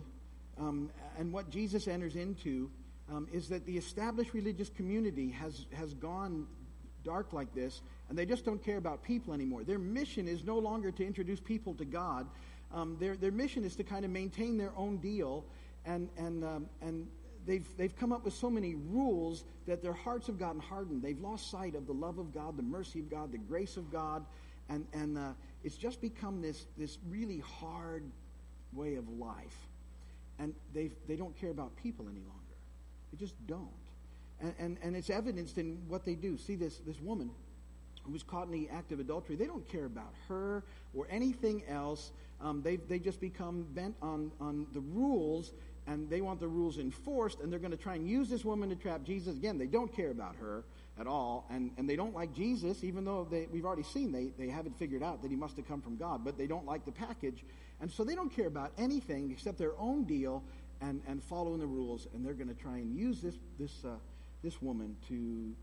um, 0.60 0.90
and 1.18 1.32
what 1.32 1.50
Jesus 1.50 1.88
enters 1.88 2.16
into 2.16 2.70
um, 3.14 3.28
is 3.32 3.50
that 3.50 3.66
the 3.66 3.78
established 3.78 4.34
religious 4.34 4.70
community 4.70 5.30
has 5.30 5.66
has 5.74 5.94
gone 5.94 6.48
dark 7.04 7.34
like 7.34 7.54
this, 7.54 7.82
and 8.10 8.18
they 8.18 8.26
just 8.26 8.46
don't 8.46 8.64
care 8.64 8.78
about 8.78 9.04
people 9.04 9.34
anymore. 9.34 9.64
Their 9.64 9.80
mission 9.80 10.28
is 10.28 10.44
no 10.44 10.58
longer 10.58 10.92
to 10.92 11.06
introduce 11.06 11.40
people 11.40 11.74
to 11.76 11.86
God. 11.86 12.28
Um, 12.74 12.98
their 13.00 13.16
their 13.16 13.32
mission 13.32 13.64
is 13.64 13.76
to 13.76 13.84
kind 13.84 14.06
of 14.06 14.12
maintain 14.12 14.58
their 14.58 14.72
own 14.76 14.98
deal, 14.98 15.46
and 15.86 16.10
and 16.18 16.44
um, 16.44 16.70
and 16.82 17.08
they've 17.46 17.68
they've 17.78 17.96
come 17.96 18.12
up 18.12 18.24
with 18.24 18.34
so 18.34 18.50
many 18.50 18.76
rules 18.76 19.44
that 19.68 19.82
their 19.82 19.94
hearts 19.94 20.28
have 20.28 20.40
gotten 20.40 20.62
hardened. 20.62 21.02
They've 21.02 21.20
lost 21.20 21.52
sight 21.52 21.76
of 21.76 21.88
the 21.88 21.94
love 21.94 22.18
of 22.18 22.34
God, 22.34 22.58
the 22.58 22.64
mercy 22.64 23.00
of 23.00 23.10
God, 23.10 23.32
the 23.32 23.38
grace 23.38 23.78
of 23.78 23.92
God, 23.92 24.26
and 24.70 24.88
and 24.94 25.18
uh, 25.18 25.34
it's 25.64 25.78
just 25.78 26.02
become 26.02 26.42
this, 26.42 26.66
this 26.78 26.98
really 27.10 27.40
hard 27.40 28.04
way 28.74 28.96
of 28.96 29.08
life. 29.18 29.68
And 30.40 30.54
they, 30.74 30.92
they 31.08 31.16
don't 31.16 31.40
care 31.40 31.52
about 31.52 31.76
people 31.78 32.06
any 32.10 32.20
longer. 32.20 32.43
They 33.14 33.18
just 33.24 33.36
don't. 33.46 33.70
And, 34.42 34.54
and, 34.58 34.78
and 34.82 34.96
it's 34.96 35.12
evidenced 35.12 35.60
in 35.60 35.84
what 35.88 36.04
they 36.04 36.16
do. 36.16 36.36
See, 36.38 36.56
this, 36.56 36.80
this 36.80 37.00
woman 37.00 37.30
who 38.04 38.12
was 38.12 38.24
caught 38.24 38.48
in 38.48 38.52
the 38.52 38.70
act 38.70 38.92
of 38.92 39.00
adultery, 39.00 39.36
they 39.36 39.46
don't 39.46 39.68
care 39.70 39.86
about 39.86 40.14
her 40.28 40.64
or 40.96 41.06
anything 41.12 41.64
else. 41.70 42.12
Um, 42.42 42.64
they, 42.64 42.78
they 42.78 42.98
just 42.98 43.22
become 43.22 43.68
bent 43.74 43.96
on, 44.02 44.32
on 44.42 44.66
the 44.74 44.80
rules, 44.80 45.54
and 45.86 46.10
they 46.10 46.22
want 46.22 46.40
the 46.40 46.48
rules 46.48 46.80
enforced, 46.80 47.40
and 47.40 47.52
they're 47.52 47.60
going 47.60 47.72
to 47.72 47.78
try 47.78 47.94
and 47.94 48.08
use 48.08 48.30
this 48.30 48.44
woman 48.44 48.70
to 48.70 48.76
trap 48.76 49.04
Jesus. 49.04 49.36
Again, 49.36 49.60
they 49.60 49.68
don't 49.68 49.96
care 49.96 50.10
about 50.10 50.36
her 50.38 50.64
at 51.00 51.06
all, 51.06 51.46
and, 51.52 51.70
and 51.78 51.88
they 51.88 51.96
don't 51.96 52.16
like 52.16 52.34
Jesus, 52.34 52.84
even 52.84 53.06
though 53.06 53.28
they, 53.30 53.48
we've 53.52 53.66
already 53.66 53.84
seen 53.84 54.12
they, 54.12 54.32
they 54.38 54.50
haven't 54.50 54.78
figured 54.80 55.04
out 55.04 55.22
that 55.22 55.30
he 55.30 55.38
must 55.38 55.56
have 55.58 55.68
come 55.68 55.82
from 55.82 55.98
God, 55.98 56.26
but 56.26 56.38
they 56.38 56.48
don't 56.48 56.66
like 56.66 56.84
the 56.84 56.92
package. 56.92 57.46
And 57.80 57.92
so 57.92 58.04
they 58.04 58.16
don't 58.16 58.36
care 58.36 58.48
about 58.48 58.72
anything 58.78 59.32
except 59.32 59.58
their 59.60 59.78
own 59.78 60.04
deal 60.04 60.44
and, 60.84 61.02
and 61.08 61.24
following 61.24 61.60
the 61.60 61.66
rules, 61.66 62.08
and 62.14 62.26
they're 62.26 62.34
going 62.34 62.54
to 62.54 62.62
try 62.62 62.78
and 62.78 62.94
use 62.96 63.22
this, 63.22 63.36
this, 63.58 63.86
uh, 63.86 63.90
this 64.44 64.62
woman 64.62 64.96
to 65.08 65.54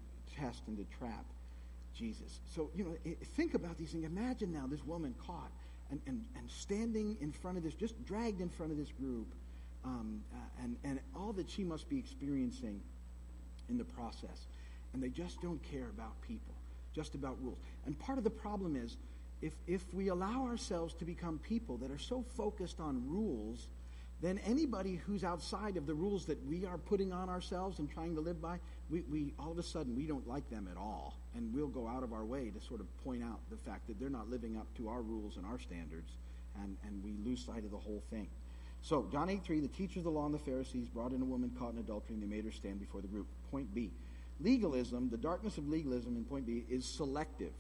test 0.41 0.62
and 0.67 0.79
to 0.79 0.85
trap 0.99 1.25
Jesus. 1.95 2.41
So, 2.55 2.71
you 2.75 2.85
know, 2.85 3.15
think 3.37 3.55
about 3.55 3.77
these 3.77 3.91
things. 3.91 4.05
Imagine 4.05 4.53
now 4.53 4.67
this 4.67 4.85
woman 4.85 5.15
caught 5.27 5.50
and, 5.91 6.00
and, 6.07 6.25
and 6.37 6.50
standing 6.50 7.17
in 7.21 7.33
front 7.33 7.59
of 7.59 7.65
this, 7.65 7.75
just 7.75 8.03
dragged 8.07 8.41
in 8.41 8.49
front 8.49 8.73
of 8.73 8.79
this 8.79 8.93
group, 8.93 9.27
um, 9.85 10.23
uh, 10.33 10.65
and, 10.65 10.77
and 10.85 11.00
all 11.15 11.33
that 11.35 11.50
she 11.50 11.65
must 11.65 11.89
be 11.89 11.99
experiencing 11.99 12.81
in 13.69 13.77
the 13.77 13.85
process. 13.85 14.47
And 14.95 15.03
they 15.03 15.09
just 15.09 15.43
don't 15.43 15.62
care 15.62 15.89
about 15.95 16.21
people, 16.27 16.55
just 16.95 17.15
about 17.15 17.37
rules. 17.43 17.59
And 17.87 17.99
part 17.99 18.19
of 18.19 18.25
the 18.25 18.31
problem 18.31 18.75
is 18.77 18.97
if, 19.43 19.53
if 19.67 19.83
we 19.93 20.09
allow 20.09 20.47
ourselves 20.47 20.95
to 20.95 21.05
become 21.05 21.39
people 21.39 21.77
that 21.79 21.91
are 21.91 21.99
so 21.99 22.25
focused 22.37 22.81
on 22.81 23.03
rules, 23.07 23.69
then 24.23 24.39
anybody 24.45 24.97
who's 25.07 25.25
outside 25.25 25.77
of 25.77 25.87
the 25.87 25.95
rules 25.95 26.27
that 26.27 26.45
we 26.47 26.67
are 26.67 26.77
putting 26.77 27.12
on 27.12 27.29
ourselves 27.31 27.79
and 27.79 27.91
trying 27.91 28.15
to 28.15 28.21
live 28.21 28.41
by, 28.41 28.59
we, 28.91 29.03
we 29.11 29.33
all 29.39 29.53
of 29.53 29.59
a 29.59 29.62
sudden 29.62 29.97
we 29.97 30.07
don't 30.07 30.29
like 30.29 30.49
them 30.50 30.69
at 30.71 30.77
all. 30.77 31.17
And 31.35 31.55
we'll 31.55 31.69
go 31.69 31.89
out 31.89 32.03
of 32.03 32.12
our 32.12 32.25
way 32.25 32.50
to 32.50 32.61
sort 32.61 32.81
of 32.81 33.05
point 33.05 33.23
out 33.23 33.41
the 33.50 33.57
fact 33.57 33.87
that 33.87 33.99
they're 33.99 34.11
not 34.11 34.29
living 34.29 34.57
up 34.57 34.67
to 34.77 34.89
our 34.89 35.00
rules 35.00 35.37
and 35.37 35.47
our 35.47 35.59
standards, 35.59 36.11
and, 36.62 36.77
and 36.85 37.03
we 37.03 37.15
lose 37.25 37.45
sight 37.45 37.65
of 37.65 37.71
the 37.71 37.79
whole 37.79 38.03
thing. 38.11 38.29
So, 38.83 39.07
John 39.12 39.29
8 39.29 39.45
3, 39.45 39.61
the 39.61 39.69
teachers 39.69 39.99
of 39.99 40.05
the 40.05 40.11
law 40.11 40.25
and 40.25 40.35
the 40.35 40.39
Pharisees 40.39 40.89
brought 40.89 41.12
in 41.12 41.23
a 41.23 41.25
woman 41.25 41.50
caught 41.59 41.73
in 41.73 41.79
adultery, 41.79 42.15
and 42.15 42.23
they 42.23 42.27
made 42.27 42.45
her 42.45 42.50
stand 42.50 42.81
before 42.81 43.00
the 43.00 43.09
group. 43.09 43.27
Point 43.50 43.75
B. 43.75 43.91
Legalism, 44.41 45.11
the 45.11 45.19
darkness 45.19 45.59
of 45.59 45.69
legalism 45.69 46.17
in 46.17 46.25
point 46.25 46.47
B, 46.47 46.65
is 46.69 46.85
selective. 46.85 47.53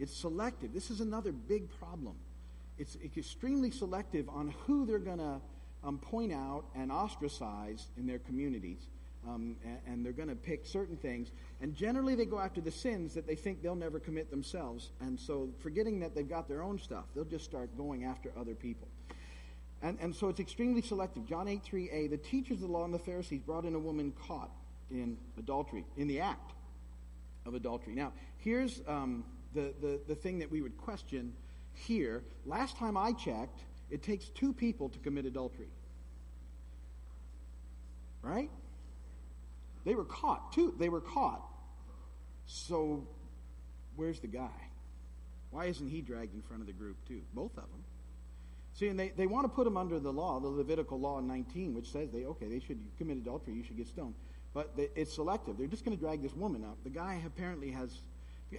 It's 0.00 0.14
selective. 0.16 0.72
This 0.72 0.90
is 0.90 1.00
another 1.00 1.30
big 1.30 1.70
problem. 1.78 2.16
It's, 2.78 2.96
it's 3.02 3.16
extremely 3.16 3.70
selective 3.70 4.28
on 4.28 4.54
who 4.66 4.86
they're 4.86 4.98
going 4.98 5.18
to 5.18 5.40
um, 5.84 5.98
point 5.98 6.32
out 6.32 6.64
and 6.74 6.90
ostracize 6.90 7.86
in 7.96 8.06
their 8.06 8.18
communities. 8.18 8.88
Um, 9.28 9.56
and, 9.64 9.78
and, 9.86 10.04
they're 10.04 10.14
going 10.14 10.30
to 10.30 10.34
pick 10.34 10.64
certain 10.64 10.96
things. 10.96 11.30
And 11.60 11.74
generally, 11.74 12.14
they 12.14 12.24
go 12.24 12.40
after 12.40 12.62
the 12.62 12.70
sins 12.70 13.12
that 13.14 13.26
they 13.26 13.34
think 13.34 13.62
they'll 13.62 13.74
never 13.74 14.00
commit 14.00 14.30
themselves. 14.30 14.92
And 15.02 15.20
so, 15.20 15.50
forgetting 15.58 16.00
that 16.00 16.14
they've 16.14 16.28
got 16.28 16.48
their 16.48 16.62
own 16.62 16.78
stuff, 16.78 17.04
they'll 17.14 17.24
just 17.24 17.44
start 17.44 17.76
going 17.76 18.04
after 18.04 18.32
other 18.38 18.54
people. 18.54 18.88
And, 19.82 19.98
and 20.00 20.14
so, 20.14 20.30
it's 20.30 20.40
extremely 20.40 20.80
selective. 20.80 21.26
John 21.26 21.48
8 21.48 21.62
3a, 21.62 22.08
the 22.08 22.16
teachers 22.16 22.62
of 22.62 22.68
the 22.68 22.72
law 22.72 22.86
and 22.86 22.94
the 22.94 22.98
Pharisees 22.98 23.42
brought 23.42 23.66
in 23.66 23.74
a 23.74 23.78
woman 23.78 24.14
caught 24.26 24.52
in 24.90 25.18
adultery, 25.38 25.84
in 25.98 26.08
the 26.08 26.20
act 26.20 26.52
of 27.44 27.54
adultery. 27.54 27.94
Now, 27.94 28.12
here's 28.38 28.80
um, 28.86 29.24
the, 29.54 29.74
the, 29.82 30.00
the 30.08 30.14
thing 30.14 30.38
that 30.38 30.50
we 30.50 30.62
would 30.62 30.78
question 30.78 31.34
here. 31.74 32.22
Last 32.46 32.76
time 32.76 32.96
I 32.96 33.12
checked, 33.12 33.60
it 33.90 34.02
takes 34.02 34.26
two 34.28 34.52
people 34.52 34.88
to 34.90 34.98
commit 34.98 35.26
adultery. 35.26 35.68
Right? 38.22 38.50
They 39.84 39.94
were 39.94 40.04
caught. 40.04 40.52
Two. 40.52 40.74
They 40.78 40.88
were 40.88 41.00
caught. 41.00 41.42
So, 42.46 43.06
where's 43.96 44.20
the 44.20 44.26
guy? 44.26 44.48
Why 45.50 45.66
isn't 45.66 45.88
he 45.88 46.00
dragged 46.00 46.34
in 46.34 46.42
front 46.42 46.60
of 46.62 46.66
the 46.66 46.72
group, 46.72 46.96
too? 47.08 47.22
Both 47.34 47.52
of 47.52 47.64
them. 47.64 47.84
See, 48.74 48.88
and 48.88 48.98
they, 48.98 49.08
they 49.08 49.26
want 49.26 49.44
to 49.44 49.48
put 49.48 49.66
him 49.66 49.76
under 49.76 49.98
the 49.98 50.12
law, 50.12 50.38
the 50.38 50.48
Levitical 50.48 50.98
law 51.00 51.18
in 51.18 51.26
19, 51.26 51.74
which 51.74 51.90
says 51.90 52.10
they, 52.10 52.24
okay, 52.24 52.46
they 52.46 52.60
should 52.60 52.78
commit 52.98 53.18
adultery, 53.18 53.54
you 53.54 53.64
should 53.64 53.76
get 53.76 53.88
stoned. 53.88 54.14
But 54.54 54.76
they, 54.76 54.88
it's 54.94 55.14
selective. 55.14 55.58
They're 55.58 55.66
just 55.66 55.84
going 55.84 55.96
to 55.96 56.02
drag 56.02 56.22
this 56.22 56.34
woman 56.34 56.64
up. 56.64 56.78
The 56.84 56.90
guy 56.90 57.22
apparently 57.26 57.70
has, 57.72 58.00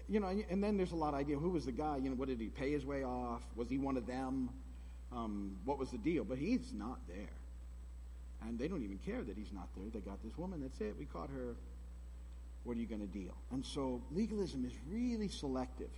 you 0.10 0.20
know, 0.20 0.28
and 0.28 0.64
then 0.64 0.78
there's 0.78 0.92
a 0.92 0.98
lot 0.98 1.14
of 1.14 1.20
idea. 1.20 1.38
Who 1.38 1.50
was 1.50 1.66
the 1.66 1.72
guy? 1.72 1.98
You 1.98 2.10
know, 2.10 2.16
what 2.16 2.28
did 2.28 2.40
he 2.40 2.48
pay 2.48 2.72
his 2.72 2.86
way 2.86 3.04
off? 3.04 3.42
Was 3.56 3.70
he 3.70 3.78
one 3.78 3.98
of 3.98 4.06
them? 4.06 4.50
Um, 5.14 5.58
what 5.66 5.78
was 5.78 5.92
the 5.92 5.98
deal? 5.98 6.24
But 6.24 6.38
he's 6.38 6.74
not 6.74 7.00
there. 7.08 7.30
And 8.48 8.58
they 8.58 8.68
don't 8.68 8.84
even 8.84 8.98
care 9.06 9.22
that 9.22 9.38
he's 9.38 9.52
not 9.54 9.68
there. 9.76 9.86
They 9.94 10.00
got 10.00 10.24
this 10.24 10.38
woman. 10.38 10.62
That's 10.62 10.80
it. 10.82 10.96
We 10.98 11.06
caught 11.06 11.30
her. 11.30 11.56
What 12.64 12.78
are 12.78 12.80
you 12.80 12.88
going 12.88 13.02
to 13.02 13.08
deal? 13.08 13.36
And 13.52 13.66
so 13.66 14.02
legalism 14.12 14.66
is 14.66 14.74
really 14.90 15.28
selective. 15.28 15.90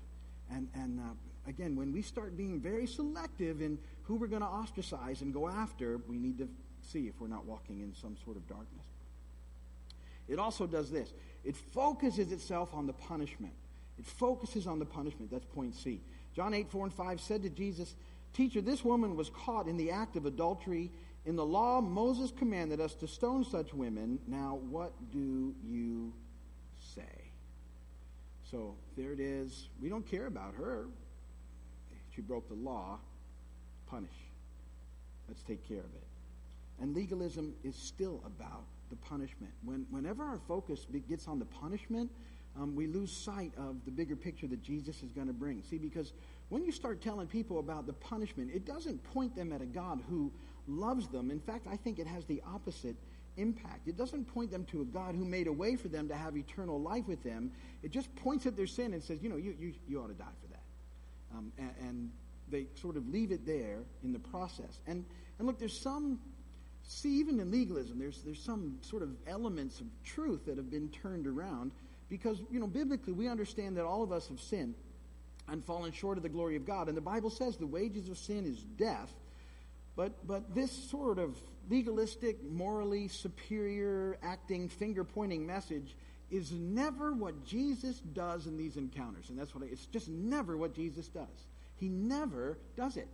And, 0.52 0.68
and 0.74 1.00
uh, 1.00 1.50
again, 1.50 1.76
when 1.76 1.92
we 1.92 2.02
start 2.02 2.38
being 2.38 2.60
very 2.60 2.88
selective 2.88 3.62
in 3.62 3.78
who 4.04 4.16
we're 4.16 4.28
going 4.28 4.42
to 4.42 4.48
ostracize 4.48 5.22
and 5.22 5.34
go 5.34 5.48
after, 5.48 6.00
we 6.08 6.18
need 6.18 6.38
to 6.38 6.48
see 6.82 7.08
if 7.08 7.20
we're 7.20 7.28
not 7.28 7.46
walking 7.46 7.82
in 7.82 7.94
some 7.94 8.16
sort 8.24 8.38
of 8.38 8.48
darkness. 8.48 8.86
It 10.28 10.40
also 10.40 10.66
does 10.66 10.90
this 10.90 11.12
it 11.44 11.56
focuses 11.56 12.32
itself 12.32 12.74
on 12.74 12.88
the 12.88 12.94
punishment. 12.94 13.54
It 14.00 14.06
focuses 14.06 14.66
on 14.66 14.80
the 14.80 14.86
punishment. 14.86 15.32
That's 15.32 15.46
point 15.46 15.76
C. 15.76 16.02
John 16.36 16.54
8, 16.54 16.70
4 16.70 16.86
and 16.86 16.94
5 16.94 17.22
said 17.22 17.44
to 17.44 17.50
Jesus, 17.50 17.94
Teacher, 18.34 18.62
this 18.62 18.84
woman 18.84 19.16
was 19.16 19.30
caught 19.30 19.68
in 19.68 19.78
the 19.78 19.92
act 19.92 20.16
of 20.16 20.26
adultery. 20.26 20.92
In 21.26 21.36
the 21.36 21.46
law, 21.46 21.82
Moses 21.82 22.32
commanded 22.32 22.82
us 22.82 22.96
to 22.96 23.08
stone 23.08 23.46
such 23.46 23.74
women. 23.74 24.20
Now, 24.28 24.60
what 24.70 24.92
do 25.12 25.54
you 25.64 26.12
say? 26.96 27.32
So 28.50 28.76
there 28.98 29.12
it 29.12 29.20
is. 29.20 29.70
We 29.82 29.90
don't 29.90 30.06
care 30.06 30.26
about 30.26 30.56
her. 30.56 30.88
She 32.16 32.22
broke 32.22 32.48
the 32.50 32.56
law. 32.56 33.00
Punish. 33.88 34.12
Let's 35.28 35.44
take 35.44 35.68
care 35.68 35.80
of 35.80 35.86
it. 35.86 36.04
And 36.82 36.96
legalism 36.96 37.54
is 37.64 37.76
still 37.76 38.22
about 38.26 38.64
the 38.90 38.96
punishment. 38.96 39.54
When, 39.64 39.86
whenever 39.90 40.24
our 40.24 40.40
focus 40.48 40.86
gets 41.08 41.28
on 41.28 41.40
the 41.40 41.46
punishment, 41.46 42.12
um, 42.60 42.76
we 42.76 42.88
lose 42.88 43.12
sight 43.12 43.52
of 43.58 43.78
the 43.86 43.92
bigger 43.92 44.16
picture 44.16 44.48
that 44.48 44.62
Jesus 44.62 45.02
is 45.02 45.12
going 45.12 45.28
to 45.28 45.34
bring. 45.34 45.64
See, 45.64 45.78
because 45.78 46.14
when 46.54 46.64
you 46.64 46.72
start 46.72 47.02
telling 47.02 47.26
people 47.26 47.58
about 47.58 47.88
the 47.88 47.94
punishment, 47.94 48.52
it 48.54 48.64
doesn't 48.64 49.04
point 49.12 49.36
them 49.36 49.52
at 49.52 49.60
a 49.60 49.66
God 49.66 50.00
who 50.08 50.32
loves 50.68 51.08
them. 51.08 51.32
In 51.32 51.40
fact, 51.40 51.66
I 51.66 51.76
think 51.76 51.98
it 51.98 52.06
has 52.06 52.26
the 52.26 52.44
opposite 52.46 52.96
impact. 53.38 53.88
It 53.88 53.98
doesn't 53.98 54.26
point 54.26 54.52
them 54.52 54.64
to 54.66 54.82
a 54.82 54.86
God 54.86 55.16
who 55.16 55.26
made 55.26 55.48
a 55.48 55.52
way 55.52 55.76
for 55.76 55.88
them 55.88 56.08
to 56.10 56.16
have 56.16 56.38
eternal 56.38 56.80
life 56.80 57.08
with 57.08 57.24
them. 57.24 57.52
It 57.82 57.90
just 57.90 58.16
points 58.18 58.46
at 58.46 58.56
their 58.56 58.68
sin 58.68 58.94
and 58.94 59.02
says, 59.02 59.18
you 59.24 59.30
know, 59.30 59.36
you, 59.36 59.56
you, 59.60 59.74
you 59.88 60.00
ought 60.00 60.10
to 60.10 60.14
die 60.14 60.26
for 60.42 60.48
that. 60.50 60.62
Um, 61.36 61.52
and, 61.58 61.74
and 61.82 62.12
they 62.52 62.68
sort 62.76 62.98
of 62.98 63.10
leave 63.10 63.32
it 63.32 63.48
there 63.48 63.80
in 64.04 64.14
the 64.14 64.20
process. 64.20 64.80
And, 64.86 65.04
and 65.40 65.48
look, 65.48 65.58
there's 65.58 65.80
some 65.80 66.20
see, 66.84 67.18
even 67.18 67.40
in 67.40 67.50
legalism, 67.50 67.98
there's, 67.98 68.22
there's 68.22 68.44
some 68.44 68.78
sort 68.82 69.02
of 69.02 69.10
elements 69.26 69.80
of 69.80 69.88
truth 70.04 70.46
that 70.46 70.58
have 70.58 70.70
been 70.70 70.90
turned 70.90 71.26
around 71.26 71.72
because, 72.10 72.44
you 72.52 72.60
know, 72.60 72.68
biblically, 72.68 73.14
we 73.14 73.28
understand 73.28 73.76
that 73.78 73.86
all 73.86 74.04
of 74.04 74.12
us 74.12 74.28
have 74.28 74.40
sinned 74.40 74.76
and 75.48 75.64
fallen 75.64 75.92
short 75.92 76.18
of 76.18 76.24
the 76.24 76.30
glory 76.30 76.56
of 76.56 76.66
God. 76.66 76.88
And 76.88 76.98
the 76.98 77.02
Bible 77.02 77.30
says 77.30 77.58
the 77.58 77.68
wages 77.68 78.10
of 78.10 78.18
sin 78.18 78.46
is 78.46 78.58
death. 78.64 79.14
But, 79.96 80.26
but 80.26 80.56
this 80.56 80.72
sort 80.72 81.20
of 81.20 81.38
legalistic, 81.70 82.44
morally 82.44 83.08
superior, 83.08 84.18
acting, 84.24 84.70
finger 84.70 85.04
pointing 85.04 85.46
message 85.46 85.96
is 86.32 86.52
never 86.52 87.14
what 87.14 87.46
Jesus 87.46 88.00
does 88.00 88.48
in 88.48 88.58
these 88.58 88.76
encounters. 88.76 89.30
And 89.30 89.38
that's 89.38 89.54
what 89.54 89.64
I, 89.64 89.68
it's 89.68 89.86
just 89.86 90.10
never 90.10 90.58
what 90.58 90.74
Jesus 90.74 91.08
does. 91.08 91.48
He 91.76 91.90
never 91.90 92.58
does 92.76 92.98
it. 92.98 93.08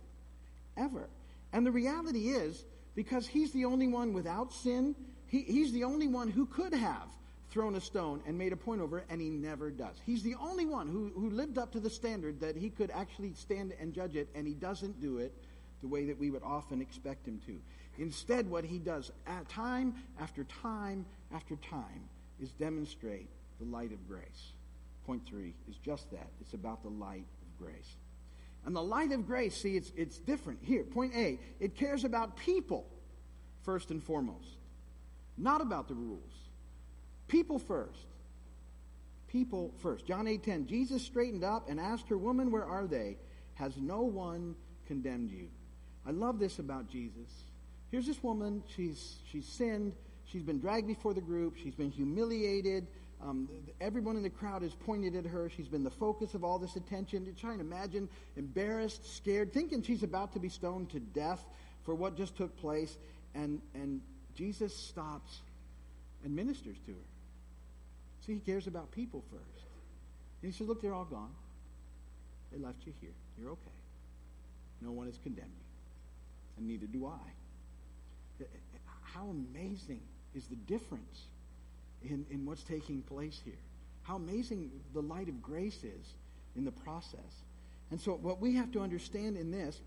Ever. 0.76 1.08
And 1.52 1.66
the 1.66 1.70
reality 1.70 2.30
is, 2.30 2.64
because 2.94 3.26
he's 3.26 3.52
the 3.52 3.64
only 3.64 3.88
one 3.88 4.12
without 4.12 4.52
sin. 4.52 4.94
He, 5.26 5.42
he's 5.42 5.72
the 5.72 5.84
only 5.84 6.08
one 6.08 6.28
who 6.28 6.46
could 6.46 6.74
have 6.74 7.08
thrown 7.50 7.74
a 7.74 7.80
stone 7.80 8.22
and 8.26 8.38
made 8.38 8.52
a 8.52 8.56
point 8.56 8.80
over 8.80 8.98
it, 8.98 9.06
and 9.10 9.20
he 9.20 9.28
never 9.28 9.70
does. 9.70 9.96
He's 10.06 10.22
the 10.22 10.36
only 10.40 10.66
one 10.66 10.86
who, 10.88 11.10
who 11.14 11.30
lived 11.30 11.58
up 11.58 11.72
to 11.72 11.80
the 11.80 11.90
standard 11.90 12.40
that 12.40 12.56
he 12.56 12.70
could 12.70 12.90
actually 12.90 13.34
stand 13.34 13.74
and 13.80 13.92
judge 13.92 14.16
it, 14.16 14.28
and 14.34 14.46
he 14.46 14.54
doesn't 14.54 15.00
do 15.00 15.18
it 15.18 15.32
the 15.80 15.88
way 15.88 16.04
that 16.04 16.18
we 16.18 16.30
would 16.30 16.42
often 16.42 16.80
expect 16.80 17.26
him 17.26 17.40
to. 17.46 17.60
Instead, 17.98 18.48
what 18.48 18.64
he 18.64 18.78
does 18.78 19.10
time 19.48 19.94
after 20.20 20.44
time 20.44 21.04
after 21.34 21.56
time 21.56 22.08
is 22.40 22.50
demonstrate 22.52 23.28
the 23.58 23.66
light 23.66 23.92
of 23.92 24.08
grace. 24.08 24.52
Point 25.06 25.26
three 25.26 25.54
is 25.68 25.76
just 25.76 26.10
that 26.12 26.28
it's 26.40 26.54
about 26.54 26.82
the 26.82 26.88
light 26.88 27.26
of 27.42 27.66
grace. 27.66 27.96
And 28.64 28.76
the 28.76 28.82
light 28.82 29.10
of 29.12 29.26
grace, 29.26 29.56
see, 29.56 29.76
it's, 29.76 29.92
it's 29.96 30.18
different. 30.18 30.60
Here, 30.62 30.84
point 30.84 31.14
A, 31.16 31.38
it 31.58 31.74
cares 31.74 32.04
about 32.04 32.36
people 32.36 32.86
first 33.62 33.90
and 33.90 34.02
foremost, 34.02 34.58
not 35.36 35.60
about 35.60 35.88
the 35.88 35.94
rules. 35.94 36.32
People 37.30 37.60
first. 37.60 38.06
People 39.28 39.72
first. 39.78 40.04
John 40.04 40.26
8 40.26 40.42
10. 40.42 40.66
Jesus 40.66 41.00
straightened 41.02 41.44
up 41.44 41.68
and 41.70 41.78
asked 41.78 42.08
her, 42.08 42.18
Woman, 42.18 42.50
where 42.50 42.64
are 42.64 42.88
they? 42.88 43.16
Has 43.54 43.76
no 43.76 44.00
one 44.00 44.56
condemned 44.88 45.30
you? 45.30 45.48
I 46.04 46.10
love 46.10 46.40
this 46.40 46.58
about 46.58 46.88
Jesus. 46.88 47.30
Here's 47.92 48.06
this 48.06 48.20
woman. 48.22 48.64
She's, 48.66 49.18
she's 49.30 49.46
sinned. 49.46 49.92
she's 50.24 50.42
been 50.42 50.58
dragged 50.58 50.88
before 50.88 51.14
the 51.14 51.20
group. 51.20 51.56
She's 51.56 51.74
been 51.74 51.92
humiliated. 51.92 52.88
Um, 53.22 53.48
everyone 53.80 54.16
in 54.16 54.24
the 54.24 54.30
crowd 54.30 54.62
has 54.62 54.74
pointed 54.74 55.14
at 55.14 55.24
her. 55.26 55.48
She's 55.50 55.68
been 55.68 55.84
the 55.84 55.90
focus 55.90 56.34
of 56.34 56.42
all 56.42 56.58
this 56.58 56.74
attention. 56.74 57.24
You're 57.24 57.34
trying 57.34 57.58
to 57.58 57.64
imagine, 57.64 58.08
embarrassed, 58.36 59.16
scared, 59.16 59.52
thinking 59.52 59.82
she's 59.82 60.02
about 60.02 60.32
to 60.32 60.40
be 60.40 60.48
stoned 60.48 60.90
to 60.90 60.98
death 61.00 61.44
for 61.84 61.94
what 61.94 62.16
just 62.16 62.36
took 62.36 62.56
place. 62.56 62.98
And, 63.36 63.60
and 63.74 64.00
Jesus 64.34 64.76
stops 64.76 65.42
and 66.24 66.34
ministers 66.34 66.76
to 66.86 66.92
her. 66.92 67.09
See, 68.26 68.34
he 68.34 68.40
cares 68.40 68.66
about 68.66 68.90
people 68.90 69.24
first. 69.30 69.66
And 70.42 70.52
he 70.52 70.56
says, 70.56 70.68
Look, 70.68 70.82
they're 70.82 70.94
all 70.94 71.04
gone. 71.04 71.32
They 72.52 72.58
left 72.58 72.86
you 72.86 72.92
here. 73.00 73.14
You're 73.38 73.50
okay. 73.50 73.70
No 74.80 74.92
one 74.92 75.06
has 75.06 75.18
condemned 75.18 75.52
you. 75.56 75.64
And 76.58 76.66
neither 76.68 76.86
do 76.86 77.06
I. 77.06 77.10
Uh, 78.40 78.44
uh, 78.44 78.46
how 79.02 79.28
amazing 79.28 80.00
is 80.34 80.46
the 80.46 80.56
difference 80.56 81.26
in, 82.02 82.24
in 82.30 82.46
what's 82.46 82.62
taking 82.62 83.02
place 83.02 83.40
here. 83.44 83.58
How 84.02 84.16
amazing 84.16 84.70
the 84.94 85.02
light 85.02 85.28
of 85.28 85.42
grace 85.42 85.84
is 85.84 86.14
in 86.56 86.64
the 86.64 86.72
process. 86.72 87.44
And 87.90 88.00
so 88.00 88.12
what 88.12 88.40
we 88.40 88.54
have 88.54 88.72
to 88.72 88.80
understand 88.80 89.36
in 89.36 89.50
this 89.50 89.80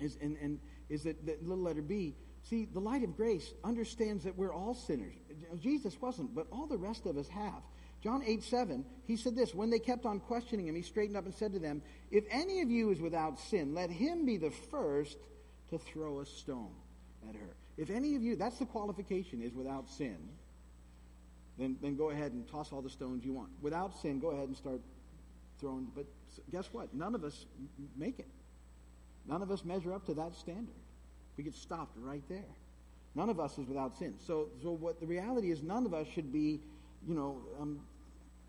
is, 0.00 0.16
and, 0.20 0.36
and 0.40 0.58
is 0.88 1.02
that, 1.04 1.24
that 1.26 1.42
little 1.42 1.64
letter 1.64 1.82
B, 1.82 2.14
see, 2.42 2.66
the 2.72 2.80
light 2.80 3.02
of 3.02 3.16
grace 3.16 3.52
understands 3.64 4.24
that 4.24 4.36
we're 4.36 4.52
all 4.52 4.74
sinners. 4.74 5.14
Uh, 5.52 5.56
Jesus 5.56 6.00
wasn't, 6.00 6.34
but 6.34 6.46
all 6.50 6.66
the 6.66 6.78
rest 6.78 7.06
of 7.06 7.16
us 7.16 7.28
have. 7.28 7.62
John 8.02 8.22
8, 8.26 8.42
7, 8.42 8.84
he 9.06 9.16
said 9.16 9.36
this, 9.36 9.54
when 9.54 9.70
they 9.70 9.78
kept 9.78 10.06
on 10.06 10.18
questioning 10.18 10.66
him, 10.66 10.74
he 10.74 10.82
straightened 10.82 11.16
up 11.16 11.24
and 11.24 11.34
said 11.34 11.52
to 11.52 11.58
them, 11.58 11.82
If 12.10 12.24
any 12.30 12.60
of 12.60 12.70
you 12.70 12.90
is 12.90 13.00
without 13.00 13.38
sin, 13.38 13.74
let 13.74 13.90
him 13.90 14.26
be 14.26 14.38
the 14.38 14.50
first 14.50 15.18
to 15.70 15.78
throw 15.78 16.20
a 16.20 16.26
stone 16.26 16.74
at 17.28 17.36
her. 17.36 17.56
If 17.76 17.90
any 17.90 18.16
of 18.16 18.22
you, 18.22 18.34
that's 18.34 18.58
the 18.58 18.66
qualification, 18.66 19.40
is 19.40 19.54
without 19.54 19.88
sin 19.88 20.16
then, 21.58 21.76
then 21.82 21.96
go 21.96 22.10
ahead 22.10 22.32
and 22.32 22.48
toss 22.48 22.72
all 22.72 22.82
the 22.82 22.90
stones 22.90 23.24
you 23.24 23.32
want. 23.32 23.50
Without 23.60 23.94
sin, 24.00 24.18
go 24.18 24.30
ahead 24.30 24.48
and 24.48 24.56
start 24.56 24.80
throwing. 25.60 25.86
But 25.94 26.06
guess 26.50 26.68
what? 26.72 26.94
None 26.94 27.14
of 27.14 27.24
us 27.24 27.46
make 27.96 28.18
it. 28.18 28.28
None 29.26 29.42
of 29.42 29.50
us 29.50 29.64
measure 29.64 29.92
up 29.92 30.06
to 30.06 30.14
that 30.14 30.34
standard. 30.34 30.74
We 31.36 31.44
get 31.44 31.54
stopped 31.54 31.96
right 31.96 32.22
there. 32.28 32.56
None 33.14 33.28
of 33.28 33.38
us 33.38 33.58
is 33.58 33.66
without 33.66 33.96
sin. 33.98 34.14
So, 34.18 34.48
so 34.62 34.70
what 34.70 35.00
the 35.00 35.06
reality 35.06 35.50
is, 35.50 35.62
none 35.62 35.84
of 35.84 35.92
us 35.92 36.06
should 36.14 36.32
be, 36.32 36.60
you 37.06 37.14
know, 37.14 37.42
um, 37.60 37.80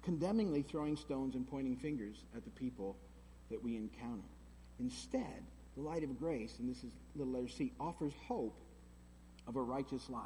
condemningly 0.03 0.61
throwing 0.61 0.95
stones 0.95 1.35
and 1.35 1.47
pointing 1.47 1.75
fingers 1.75 2.23
at 2.35 2.43
the 2.43 2.51
people 2.51 2.95
that 3.49 3.61
we 3.61 3.75
encounter. 3.75 4.23
Instead, 4.79 5.43
the 5.75 5.81
light 5.81 6.03
of 6.03 6.17
grace, 6.19 6.55
and 6.59 6.69
this 6.69 6.83
is 6.83 6.91
little 7.15 7.33
letter 7.33 7.49
C, 7.49 7.71
offers 7.79 8.13
hope 8.27 8.57
of 9.47 9.55
a 9.55 9.61
righteous 9.61 10.09
life. 10.09 10.21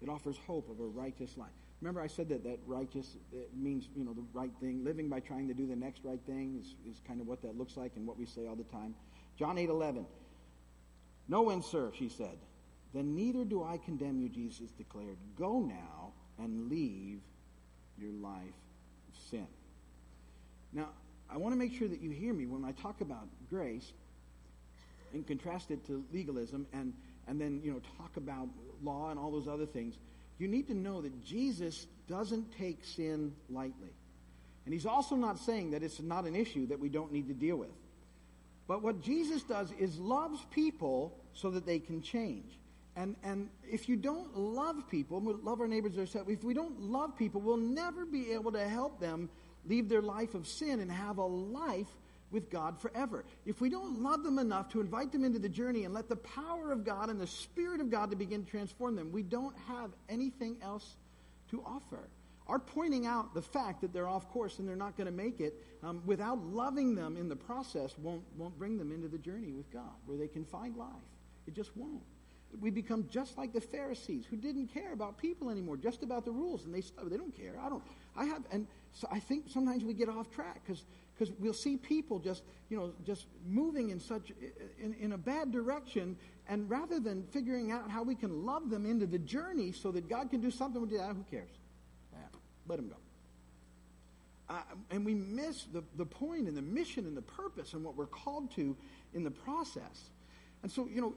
It 0.00 0.08
offers 0.08 0.36
hope 0.46 0.70
of 0.70 0.80
a 0.80 0.86
righteous 0.86 1.36
life. 1.36 1.50
Remember, 1.80 2.00
I 2.00 2.06
said 2.06 2.28
that 2.30 2.42
that 2.44 2.58
righteous 2.66 3.16
means 3.54 3.88
you 3.94 4.04
know 4.04 4.12
the 4.12 4.24
right 4.32 4.50
thing. 4.60 4.84
Living 4.84 5.08
by 5.08 5.20
trying 5.20 5.46
to 5.48 5.54
do 5.54 5.66
the 5.66 5.76
next 5.76 6.04
right 6.04 6.20
thing 6.26 6.58
is, 6.60 6.74
is 6.90 7.00
kind 7.06 7.20
of 7.20 7.26
what 7.26 7.42
that 7.42 7.56
looks 7.56 7.76
like 7.76 7.92
and 7.96 8.06
what 8.06 8.18
we 8.18 8.26
say 8.26 8.46
all 8.46 8.56
the 8.56 8.64
time. 8.64 8.94
John 9.38 9.58
eight 9.58 9.68
eleven. 9.68 10.06
No 11.28 11.42
one, 11.42 11.62
sir, 11.62 11.92
she 11.96 12.08
said. 12.08 12.38
Then 12.94 13.14
neither 13.14 13.44
do 13.44 13.62
I 13.62 13.78
condemn 13.78 14.20
you, 14.20 14.28
Jesus 14.28 14.70
declared. 14.70 15.16
Go 15.38 15.60
now 15.60 16.12
and 16.38 16.70
leave 16.70 17.20
your 17.98 18.12
life 18.12 18.42
of 19.08 19.20
sin. 19.30 19.46
Now, 20.72 20.88
I 21.30 21.36
want 21.36 21.52
to 21.52 21.58
make 21.58 21.78
sure 21.78 21.88
that 21.88 22.00
you 22.00 22.10
hear 22.10 22.32
me 22.32 22.46
when 22.46 22.64
I 22.64 22.72
talk 22.72 23.00
about 23.00 23.28
grace 23.50 23.92
and 25.12 25.26
contrast 25.26 25.70
it 25.70 25.86
to 25.86 26.04
legalism 26.12 26.66
and, 26.72 26.94
and 27.26 27.40
then, 27.40 27.60
you 27.62 27.72
know, 27.72 27.80
talk 27.98 28.16
about 28.16 28.48
law 28.82 29.10
and 29.10 29.18
all 29.18 29.30
those 29.30 29.48
other 29.48 29.66
things 29.66 29.96
you 30.38 30.46
need 30.46 30.68
to 30.68 30.74
know 30.74 31.02
that 31.02 31.24
Jesus 31.24 31.86
doesn't 32.08 32.56
take 32.56 32.84
sin 32.84 33.34
lightly. 33.50 33.90
And 34.64 34.72
he's 34.72 34.86
also 34.86 35.16
not 35.16 35.38
saying 35.38 35.72
that 35.72 35.82
it's 35.82 36.00
not 36.00 36.24
an 36.24 36.36
issue 36.36 36.66
that 36.68 36.78
we 36.78 36.88
don't 36.88 37.12
need 37.12 37.28
to 37.28 37.34
deal 37.34 37.56
with. 37.56 37.70
But 38.66 38.82
what 38.82 39.00
Jesus 39.02 39.42
does 39.42 39.72
is 39.78 39.98
loves 39.98 40.44
people 40.50 41.18
so 41.32 41.50
that 41.50 41.66
they 41.66 41.78
can 41.78 42.02
change. 42.02 42.58
And, 42.98 43.14
and 43.22 43.48
if 43.62 43.88
you 43.88 43.94
don't 43.94 44.36
love 44.36 44.88
people, 44.90 45.22
love 45.44 45.60
our 45.60 45.68
neighbors 45.68 45.96
ourselves, 45.96 46.28
if 46.28 46.42
we 46.42 46.52
don't 46.52 46.80
love 46.80 47.16
people, 47.16 47.40
we'll 47.40 47.56
never 47.56 48.04
be 48.04 48.32
able 48.32 48.50
to 48.50 48.68
help 48.68 48.98
them 48.98 49.30
leave 49.64 49.88
their 49.88 50.02
life 50.02 50.34
of 50.34 50.48
sin 50.48 50.80
and 50.80 50.90
have 50.90 51.18
a 51.18 51.24
life 51.24 51.86
with 52.32 52.50
God 52.50 52.80
forever. 52.80 53.24
If 53.46 53.60
we 53.60 53.70
don't 53.70 54.02
love 54.02 54.24
them 54.24 54.40
enough 54.40 54.70
to 54.70 54.80
invite 54.80 55.12
them 55.12 55.22
into 55.22 55.38
the 55.38 55.48
journey 55.48 55.84
and 55.84 55.94
let 55.94 56.08
the 56.08 56.16
power 56.16 56.72
of 56.72 56.84
God 56.84 57.08
and 57.08 57.20
the 57.20 57.28
Spirit 57.28 57.80
of 57.80 57.88
God 57.88 58.10
to 58.10 58.16
begin 58.16 58.44
to 58.44 58.50
transform 58.50 58.96
them, 58.96 59.12
we 59.12 59.22
don't 59.22 59.56
have 59.68 59.92
anything 60.08 60.56
else 60.60 60.96
to 61.52 61.62
offer. 61.64 62.08
Our 62.48 62.58
pointing 62.58 63.06
out 63.06 63.32
the 63.32 63.42
fact 63.42 63.80
that 63.82 63.92
they're 63.92 64.08
off 64.08 64.28
course 64.30 64.58
and 64.58 64.68
they're 64.68 64.74
not 64.74 64.96
going 64.96 65.06
to 65.06 65.12
make 65.12 65.38
it 65.38 65.54
um, 65.84 66.02
without 66.04 66.44
loving 66.44 66.96
them 66.96 67.16
in 67.16 67.28
the 67.28 67.36
process 67.36 67.96
won't, 67.96 68.24
won't 68.36 68.58
bring 68.58 68.76
them 68.76 68.90
into 68.90 69.06
the 69.06 69.18
journey 69.18 69.52
with 69.52 69.70
God 69.72 69.94
where 70.06 70.18
they 70.18 70.28
can 70.28 70.44
find 70.44 70.76
life. 70.76 70.88
It 71.46 71.54
just 71.54 71.76
won't. 71.76 72.02
We 72.60 72.70
become 72.70 73.06
just 73.10 73.36
like 73.36 73.52
the 73.52 73.60
Pharisees 73.60 74.24
who 74.28 74.36
didn't 74.36 74.68
care 74.68 74.92
about 74.92 75.18
people 75.18 75.50
anymore, 75.50 75.76
just 75.76 76.02
about 76.02 76.24
the 76.24 76.32
rules, 76.32 76.64
and 76.64 76.74
they 76.74 76.82
they 77.04 77.16
don't 77.16 77.36
care. 77.36 77.54
I 77.60 77.68
don't. 77.68 77.82
I 78.16 78.24
have, 78.24 78.42
and 78.50 78.66
so 78.92 79.06
I 79.12 79.20
think 79.20 79.44
sometimes 79.48 79.84
we 79.84 79.92
get 79.92 80.08
off 80.08 80.30
track 80.30 80.60
because 80.64 80.84
because 81.18 81.34
we'll 81.40 81.52
see 81.52 81.76
people 81.76 82.18
just, 82.20 82.42
you 82.70 82.76
know, 82.76 82.92
just 83.04 83.26
moving 83.46 83.90
in 83.90 83.98
such, 83.98 84.32
in, 84.80 84.94
in 85.00 85.12
a 85.12 85.18
bad 85.18 85.50
direction, 85.50 86.16
and 86.48 86.70
rather 86.70 87.00
than 87.00 87.24
figuring 87.32 87.72
out 87.72 87.90
how 87.90 88.02
we 88.02 88.14
can 88.14 88.46
love 88.46 88.70
them 88.70 88.86
into 88.86 89.06
the 89.06 89.18
journey 89.18 89.72
so 89.72 89.90
that 89.90 90.08
God 90.08 90.30
can 90.30 90.40
do 90.40 90.50
something 90.50 90.80
with 90.80 90.90
that, 90.92 91.16
who 91.16 91.24
cares? 91.30 91.50
Yeah, 92.12 92.18
let 92.68 92.76
them 92.76 92.88
go. 92.88 92.96
Uh, 94.48 94.62
and 94.90 95.04
we 95.04 95.14
miss 95.14 95.64
the, 95.64 95.82
the 95.96 96.06
point 96.06 96.48
and 96.48 96.56
the 96.56 96.62
mission 96.62 97.04
and 97.04 97.16
the 97.16 97.22
purpose 97.22 97.74
and 97.74 97.84
what 97.84 97.96
we're 97.96 98.06
called 98.06 98.50
to 98.54 98.76
in 99.12 99.24
the 99.24 99.30
process. 99.30 100.10
And 100.62 100.70
so, 100.70 100.88
you 100.92 101.00
know, 101.00 101.14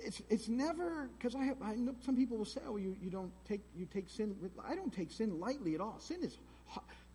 it's 0.00 0.22
it's 0.28 0.48
never 0.48 1.10
because 1.18 1.34
I 1.34 1.44
have 1.44 1.56
I 1.62 1.74
know 1.74 1.94
some 2.04 2.16
people 2.16 2.36
will 2.36 2.44
say, 2.44 2.60
oh, 2.66 2.76
you, 2.76 2.96
you 3.02 3.10
don't 3.10 3.32
take 3.46 3.60
you 3.76 3.86
take 3.86 4.08
sin. 4.08 4.36
I 4.66 4.74
don't 4.74 4.92
take 4.92 5.10
sin 5.10 5.40
lightly 5.40 5.74
at 5.74 5.80
all. 5.80 5.98
Sin 5.98 6.18
is 6.22 6.38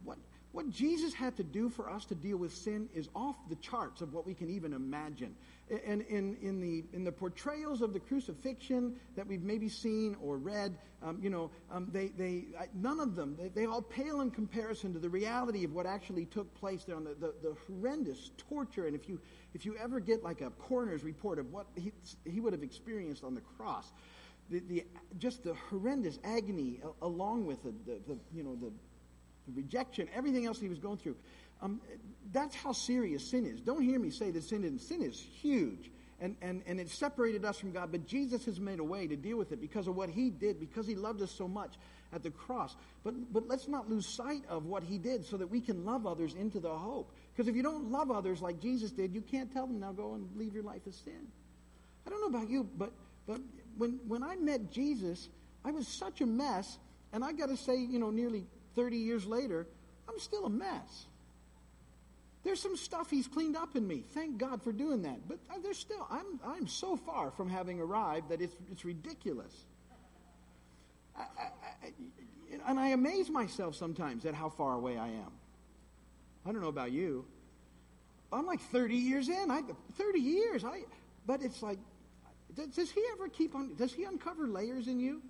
what 0.03 0.17
what 0.53 0.69
Jesus 0.69 1.15
had 1.15 1.35
to 1.37 1.43
do 1.43 1.67
for 1.67 1.89
us 1.89 2.05
to 2.05 2.15
deal 2.15 2.37
with 2.37 2.53
sin 2.55 2.87
is 2.93 3.09
off 3.15 3.35
the 3.49 3.55
charts 3.55 4.01
of 4.01 4.13
what 4.13 4.23
we 4.25 4.35
can 4.35 4.51
even 4.51 4.71
imagine. 4.71 5.35
And 5.87 6.03
in, 6.03 6.37
in, 6.43 6.61
the, 6.61 6.83
in 6.93 7.03
the 7.03 7.11
portrayals 7.11 7.81
of 7.81 7.91
the 7.91 7.99
crucifixion 7.99 8.95
that 9.15 9.25
we've 9.25 9.41
maybe 9.41 9.67
seen 9.67 10.15
or 10.21 10.37
read, 10.37 10.77
um, 11.01 11.17
you 11.19 11.31
know, 11.31 11.49
um, 11.71 11.89
they, 11.91 12.09
they, 12.09 12.45
none 12.75 12.99
of 12.99 13.15
them, 13.15 13.35
they, 13.39 13.47
they, 13.47 13.65
all 13.65 13.81
pale 13.81 14.21
in 14.21 14.29
comparison 14.29 14.93
to 14.93 14.99
the 14.99 15.09
reality 15.09 15.63
of 15.63 15.73
what 15.73 15.87
actually 15.87 16.25
took 16.25 16.53
place 16.53 16.83
there 16.83 16.97
on 16.97 17.03
the, 17.03 17.15
the, 17.15 17.33
the 17.41 17.55
horrendous 17.65 18.29
torture. 18.37 18.85
And 18.85 18.95
if 18.95 19.09
you, 19.09 19.19
if 19.55 19.65
you 19.65 19.75
ever 19.77 19.99
get 19.99 20.23
like 20.23 20.41
a 20.41 20.51
coroner's 20.51 21.03
report 21.03 21.39
of 21.39 21.51
what 21.51 21.65
he, 21.75 21.91
he 22.25 22.39
would 22.39 22.53
have 22.53 22.63
experienced 22.63 23.23
on 23.23 23.33
the 23.33 23.41
cross, 23.57 23.91
the, 24.51 24.59
the, 24.59 24.85
just 25.17 25.43
the 25.43 25.55
horrendous 25.71 26.19
agony 26.23 26.79
along 27.01 27.47
with 27.47 27.63
the, 27.63 27.73
the, 27.87 27.99
the 28.07 28.19
you 28.35 28.43
know, 28.43 28.55
the 28.55 28.71
the 28.92 28.92
rejection, 29.53 30.07
everything 30.13 30.45
else 30.45 30.59
he 30.59 30.69
was 30.69 30.79
going 30.79 30.97
through. 30.97 31.15
Um, 31.61 31.81
that's 32.31 32.55
how 32.55 32.71
serious 32.73 33.29
sin 33.29 33.45
is. 33.45 33.61
Don't 33.61 33.81
hear 33.81 33.99
me 33.99 34.09
say 34.09 34.31
that 34.31 34.43
sin 34.43 34.63
is 34.63 34.85
sin 34.85 35.01
is 35.01 35.19
huge. 35.19 35.91
And, 36.19 36.37
and, 36.41 36.61
and 36.67 36.79
it 36.79 36.89
separated 36.89 37.43
us 37.43 37.59
from 37.59 37.73
God, 37.73 37.91
but 37.91 38.07
Jesus 38.07 38.45
has 38.45 38.57
made 38.57 38.79
a 38.79 38.83
way 38.83 39.07
to 39.07 39.15
deal 39.17 39.37
with 39.37 39.51
it 39.51 39.59
because 39.59 39.87
of 39.87 39.95
what 39.97 40.09
he 40.09 40.29
did, 40.29 40.57
because 40.57 40.87
he 40.87 40.95
loved 40.95 41.21
us 41.21 41.31
so 41.31 41.49
much 41.49 41.73
at 42.13 42.23
the 42.23 42.29
cross. 42.29 42.77
But, 43.03 43.33
but 43.33 43.49
let's 43.49 43.67
not 43.67 43.89
lose 43.89 44.07
sight 44.07 44.43
of 44.47 44.65
what 44.65 44.83
he 44.83 44.97
did 44.97 45.25
so 45.25 45.35
that 45.35 45.47
we 45.47 45.59
can 45.59 45.83
love 45.83 46.07
others 46.07 46.33
into 46.33 46.61
the 46.61 46.73
hope. 46.73 47.11
Because 47.35 47.49
if 47.49 47.57
you 47.57 47.63
don't 47.63 47.91
love 47.91 48.09
others 48.09 48.41
like 48.41 48.61
Jesus 48.61 48.91
did, 48.91 49.13
you 49.13 49.19
can't 49.19 49.51
tell 49.51 49.67
them, 49.67 49.81
now 49.81 49.91
go 49.91 50.13
and 50.13 50.29
leave 50.37 50.53
your 50.53 50.63
life 50.63 50.87
of 50.87 50.93
sin. 50.93 51.27
I 52.07 52.09
don't 52.09 52.21
know 52.21 52.37
about 52.37 52.49
you, 52.49 52.69
but, 52.77 52.93
but 53.27 53.41
when, 53.77 53.99
when 54.07 54.23
I 54.23 54.35
met 54.35 54.71
Jesus, 54.71 55.27
I 55.65 55.71
was 55.71 55.87
such 55.87 56.21
a 56.21 56.25
mess. 56.25 56.77
And 57.11 57.23
I 57.23 57.33
got 57.33 57.49
to 57.49 57.57
say, 57.57 57.75
you 57.75 57.99
know, 57.99 58.11
nearly 58.11 58.45
30 58.75 58.97
years 58.97 59.25
later, 59.25 59.67
I'm 60.07 60.19
still 60.19 60.45
a 60.45 60.49
mess. 60.49 61.05
There's 62.43 62.61
some 62.61 62.75
stuff 62.75 63.09
he's 63.09 63.27
cleaned 63.27 63.55
up 63.55 63.75
in 63.75 63.87
me. 63.87 64.03
Thank 64.13 64.37
God 64.37 64.61
for 64.61 64.73
doing 64.73 65.03
that. 65.03 65.27
But 65.27 65.39
there's 65.63 65.77
still, 65.77 66.05
I'm, 66.11 66.39
I'm 66.45 66.67
so 66.67 66.97
far 66.97 67.31
from 67.31 67.49
having 67.49 67.79
arrived 67.79 68.29
that 68.29 68.41
it's, 68.41 68.55
it's 68.71 68.83
ridiculous. 68.83 69.53
I, 71.17 71.21
I, 71.21 71.25
I, 71.85 71.93
and 72.67 72.79
I 72.79 72.89
amaze 72.89 73.29
myself 73.29 73.75
sometimes 73.75 74.25
at 74.25 74.33
how 74.33 74.49
far 74.49 74.73
away 74.73 74.97
I 74.97 75.07
am. 75.07 75.31
I 76.45 76.51
don't 76.51 76.61
know 76.61 76.67
about 76.67 76.91
you. 76.91 77.25
I'm 78.31 78.45
like 78.45 78.59
30 78.59 78.95
years 78.95 79.29
in. 79.29 79.49
I, 79.49 79.61
30 79.97 80.19
years. 80.19 80.65
I, 80.65 80.83
but 81.25 81.41
it's 81.41 81.61
like, 81.61 81.77
does, 82.55 82.67
does 82.67 82.91
he 82.91 83.03
ever 83.13 83.29
keep 83.29 83.55
on, 83.55 83.75
does 83.75 83.93
he 83.93 84.03
uncover 84.03 84.47
layers 84.47 84.87
in 84.87 84.99
you? 84.99 85.21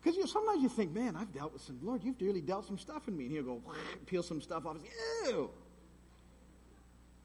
Because 0.00 0.16
you 0.16 0.22
know, 0.22 0.26
sometimes 0.26 0.62
you 0.62 0.68
think, 0.68 0.94
man, 0.94 1.16
I've 1.16 1.32
dealt 1.32 1.52
with 1.52 1.62
some, 1.62 1.78
Lord, 1.82 2.04
you've 2.04 2.20
really 2.20 2.40
dealt 2.40 2.66
some 2.66 2.78
stuff 2.78 3.08
in 3.08 3.16
me. 3.16 3.24
And 3.24 3.32
he'll 3.32 3.42
go, 3.42 3.62
peel 4.06 4.22
some 4.22 4.40
stuff 4.40 4.64
off. 4.66 4.76
Ew. 5.26 5.50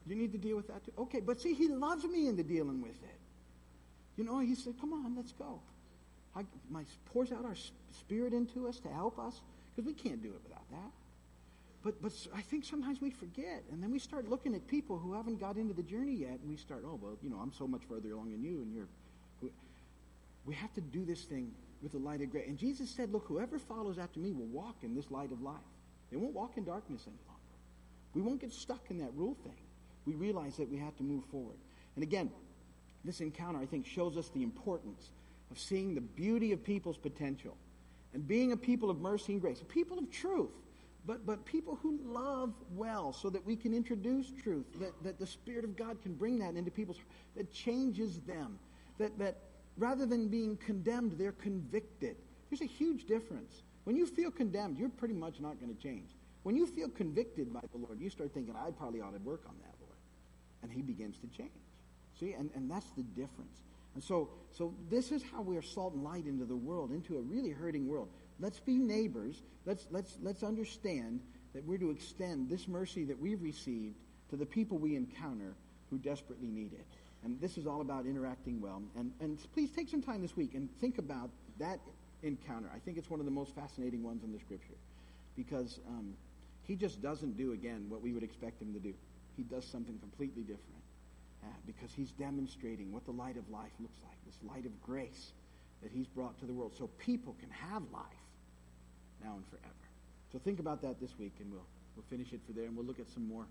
You 0.06 0.16
need 0.16 0.32
to 0.32 0.38
deal 0.38 0.56
with 0.56 0.68
that 0.68 0.84
too. 0.84 0.92
Okay, 0.98 1.20
but 1.20 1.40
see, 1.40 1.54
he 1.54 1.68
loves 1.68 2.04
me 2.04 2.28
into 2.28 2.42
dealing 2.42 2.82
with 2.82 3.02
it. 3.02 3.18
You 4.16 4.24
know, 4.24 4.38
he 4.38 4.54
said, 4.54 4.74
come 4.80 4.92
on, 4.92 5.16
let's 5.16 5.32
go. 5.32 5.60
my, 6.70 6.82
pours 7.12 7.32
out 7.32 7.44
our 7.44 7.56
spirit 7.90 8.32
into 8.32 8.68
us 8.68 8.78
to 8.80 8.88
help 8.88 9.18
us, 9.18 9.40
because 9.74 9.86
we 9.86 9.94
can't 9.94 10.22
do 10.22 10.28
it 10.28 10.40
without 10.44 10.68
that. 10.70 10.90
But, 11.82 12.00
but 12.00 12.12
I 12.34 12.40
think 12.40 12.64
sometimes 12.64 13.00
we 13.00 13.10
forget, 13.10 13.62
and 13.70 13.82
then 13.82 13.90
we 13.90 13.98
start 13.98 14.28
looking 14.28 14.54
at 14.54 14.66
people 14.66 14.98
who 14.98 15.12
haven't 15.12 15.38
got 15.38 15.56
into 15.56 15.74
the 15.74 15.82
journey 15.82 16.14
yet, 16.14 16.38
and 16.40 16.48
we 16.48 16.56
start, 16.56 16.82
oh, 16.86 16.98
well, 17.00 17.16
you 17.22 17.30
know, 17.30 17.36
I'm 17.36 17.52
so 17.52 17.66
much 17.66 17.82
further 17.88 18.12
along 18.12 18.30
than 18.32 18.42
you, 18.42 18.62
and 18.62 18.74
you're. 18.74 18.88
We 20.46 20.54
have 20.56 20.72
to 20.74 20.82
do 20.82 21.06
this 21.06 21.22
thing 21.22 21.52
with 21.84 21.92
the 21.92 21.98
light 21.98 22.20
of 22.22 22.30
grace. 22.30 22.48
And 22.48 22.58
Jesus 22.58 22.90
said, 22.90 23.12
look, 23.12 23.26
whoever 23.28 23.58
follows 23.58 23.98
after 23.98 24.18
me 24.18 24.32
will 24.32 24.46
walk 24.46 24.76
in 24.82 24.94
this 24.94 25.10
light 25.10 25.30
of 25.30 25.42
life. 25.42 25.54
They 26.10 26.16
won't 26.16 26.34
walk 26.34 26.56
in 26.56 26.64
darkness 26.64 27.02
any 27.06 27.18
longer. 27.28 27.40
We 28.14 28.22
won't 28.22 28.40
get 28.40 28.52
stuck 28.52 28.90
in 28.90 28.98
that 28.98 29.12
rule 29.14 29.36
thing. 29.44 29.52
We 30.06 30.14
realize 30.14 30.56
that 30.56 30.70
we 30.70 30.78
have 30.78 30.96
to 30.96 31.02
move 31.02 31.24
forward. 31.26 31.56
And 31.94 32.02
again, 32.02 32.30
this 33.04 33.20
encounter, 33.20 33.58
I 33.60 33.66
think, 33.66 33.86
shows 33.86 34.16
us 34.16 34.30
the 34.30 34.42
importance 34.42 35.10
of 35.50 35.58
seeing 35.58 35.94
the 35.94 36.00
beauty 36.00 36.52
of 36.52 36.64
people's 36.64 36.96
potential 36.96 37.56
and 38.14 38.26
being 38.26 38.52
a 38.52 38.56
people 38.56 38.90
of 38.90 39.00
mercy 39.00 39.32
and 39.32 39.40
grace, 39.40 39.60
a 39.60 39.64
people 39.64 39.98
of 39.98 40.10
truth, 40.10 40.50
but, 41.06 41.26
but 41.26 41.44
people 41.44 41.78
who 41.82 41.98
love 42.02 42.54
well 42.74 43.12
so 43.12 43.28
that 43.28 43.44
we 43.44 43.56
can 43.56 43.74
introduce 43.74 44.30
truth, 44.42 44.64
that, 44.80 44.92
that 45.02 45.18
the 45.18 45.26
Spirit 45.26 45.64
of 45.64 45.76
God 45.76 46.00
can 46.02 46.14
bring 46.14 46.38
that 46.38 46.54
into 46.54 46.70
people's 46.70 46.98
that 47.36 47.52
changes 47.52 48.20
them, 48.20 48.58
that, 48.98 49.18
that 49.18 49.36
rather 49.76 50.06
than 50.06 50.28
being 50.28 50.56
condemned, 50.56 51.16
they're 51.18 51.32
convicted. 51.32 52.16
There's 52.50 52.60
a 52.60 52.66
huge 52.66 53.06
difference. 53.06 53.62
When 53.84 53.96
you 53.96 54.06
feel 54.06 54.30
condemned, 54.30 54.78
you're 54.78 54.88
pretty 54.88 55.14
much 55.14 55.40
not 55.40 55.60
going 55.60 55.74
to 55.74 55.82
change. 55.82 56.10
When 56.42 56.56
you 56.56 56.66
feel 56.66 56.88
convicted 56.88 57.52
by 57.52 57.60
the 57.72 57.78
Lord, 57.78 58.00
you 58.00 58.10
start 58.10 58.32
thinking, 58.32 58.54
I 58.54 58.70
probably 58.70 59.00
ought 59.00 59.12
to 59.12 59.18
work 59.20 59.42
on 59.46 59.54
that, 59.62 59.74
Lord. 59.80 59.96
And 60.62 60.70
He 60.70 60.82
begins 60.82 61.18
to 61.18 61.26
change. 61.26 61.50
See, 62.18 62.32
and, 62.32 62.50
and 62.54 62.70
that's 62.70 62.90
the 62.96 63.02
difference. 63.02 63.62
And 63.94 64.02
so, 64.02 64.30
so 64.50 64.74
this 64.90 65.12
is 65.12 65.22
how 65.22 65.42
we 65.42 65.56
are 65.56 65.62
salt 65.62 65.94
and 65.94 66.04
light 66.04 66.26
into 66.26 66.44
the 66.44 66.56
world, 66.56 66.90
into 66.90 67.16
a 67.16 67.20
really 67.20 67.50
hurting 67.50 67.86
world. 67.88 68.08
Let's 68.40 68.60
be 68.60 68.78
neighbors. 68.78 69.42
Let's, 69.66 69.86
let's, 69.90 70.18
let's 70.22 70.42
understand 70.42 71.20
that 71.54 71.64
we're 71.64 71.78
to 71.78 71.90
extend 71.90 72.48
this 72.50 72.66
mercy 72.66 73.04
that 73.04 73.18
we've 73.18 73.40
received 73.42 73.96
to 74.30 74.36
the 74.36 74.46
people 74.46 74.78
we 74.78 74.96
encounter 74.96 75.54
who 75.90 75.98
desperately 75.98 76.48
need 76.48 76.72
it. 76.72 76.86
And 77.24 77.40
this 77.40 77.56
is 77.56 77.66
all 77.66 77.80
about 77.80 78.06
interacting 78.06 78.60
well. 78.60 78.82
And, 78.96 79.12
and 79.20 79.38
please 79.54 79.70
take 79.70 79.88
some 79.88 80.02
time 80.02 80.20
this 80.20 80.36
week 80.36 80.54
and 80.54 80.68
think 80.80 80.98
about 80.98 81.30
that 81.58 81.80
encounter. 82.22 82.70
I 82.74 82.78
think 82.78 82.98
it's 82.98 83.10
one 83.10 83.20
of 83.20 83.26
the 83.26 83.32
most 83.32 83.54
fascinating 83.54 84.02
ones 84.02 84.24
in 84.24 84.32
the 84.32 84.38
scripture 84.38 84.76
because 85.36 85.80
um, 85.88 86.14
he 86.62 86.76
just 86.76 87.02
doesn't 87.02 87.36
do, 87.36 87.52
again, 87.52 87.86
what 87.88 88.02
we 88.02 88.12
would 88.12 88.22
expect 88.22 88.60
him 88.60 88.72
to 88.74 88.78
do. 88.78 88.94
He 89.36 89.42
does 89.42 89.64
something 89.64 89.98
completely 89.98 90.42
different 90.42 90.82
uh, 91.42 91.46
because 91.66 91.92
he's 91.94 92.12
demonstrating 92.12 92.92
what 92.92 93.04
the 93.04 93.10
light 93.10 93.36
of 93.36 93.48
life 93.50 93.72
looks 93.80 93.98
like, 94.04 94.16
this 94.26 94.38
light 94.48 94.66
of 94.66 94.82
grace 94.82 95.32
that 95.82 95.90
he's 95.92 96.06
brought 96.06 96.38
to 96.38 96.46
the 96.46 96.52
world 96.52 96.72
so 96.76 96.88
people 96.98 97.36
can 97.40 97.50
have 97.50 97.82
life 97.92 98.04
now 99.22 99.34
and 99.34 99.44
forever. 99.48 99.74
So 100.32 100.38
think 100.38 100.60
about 100.60 100.82
that 100.82 101.00
this 101.00 101.18
week, 101.18 101.34
and 101.40 101.50
we'll, 101.50 101.66
we'll 101.96 102.06
finish 102.10 102.32
it 102.32 102.40
for 102.46 102.52
there, 102.52 102.64
and 102.64 102.76
we'll 102.76 102.86
look 102.86 103.00
at 103.00 103.08
some 103.08 103.26
more 103.26 103.46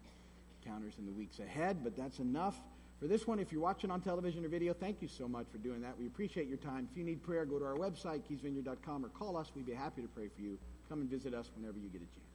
encounters 0.61 0.93
in 0.99 1.05
the 1.05 1.11
weeks 1.11 1.39
ahead. 1.39 1.83
But 1.83 1.95
that's 1.95 2.19
enough 2.19 2.59
for 3.03 3.09
this 3.09 3.27
one. 3.27 3.37
If 3.37 3.51
you're 3.51 3.59
watching 3.59 3.91
on 3.91 3.99
television 3.99 4.45
or 4.45 4.47
video, 4.47 4.73
thank 4.73 5.01
you 5.01 5.09
so 5.09 5.27
much 5.27 5.45
for 5.51 5.57
doing 5.57 5.81
that. 5.81 5.99
We 5.99 6.07
appreciate 6.07 6.47
your 6.47 6.55
time. 6.55 6.87
If 6.89 6.97
you 6.97 7.03
need 7.03 7.21
prayer, 7.21 7.43
go 7.43 7.59
to 7.59 7.65
our 7.65 7.75
website, 7.75 8.21
keysvineyard.com, 8.31 9.05
or 9.05 9.09
call 9.09 9.35
us. 9.35 9.51
We'd 9.53 9.65
be 9.65 9.73
happy 9.73 10.01
to 10.01 10.07
pray 10.07 10.29
for 10.33 10.41
you. 10.41 10.57
Come 10.87 11.01
and 11.01 11.09
visit 11.09 11.33
us 11.33 11.51
whenever 11.53 11.77
you 11.79 11.89
get 11.89 12.01
a 12.01 12.05
chance. 12.05 12.32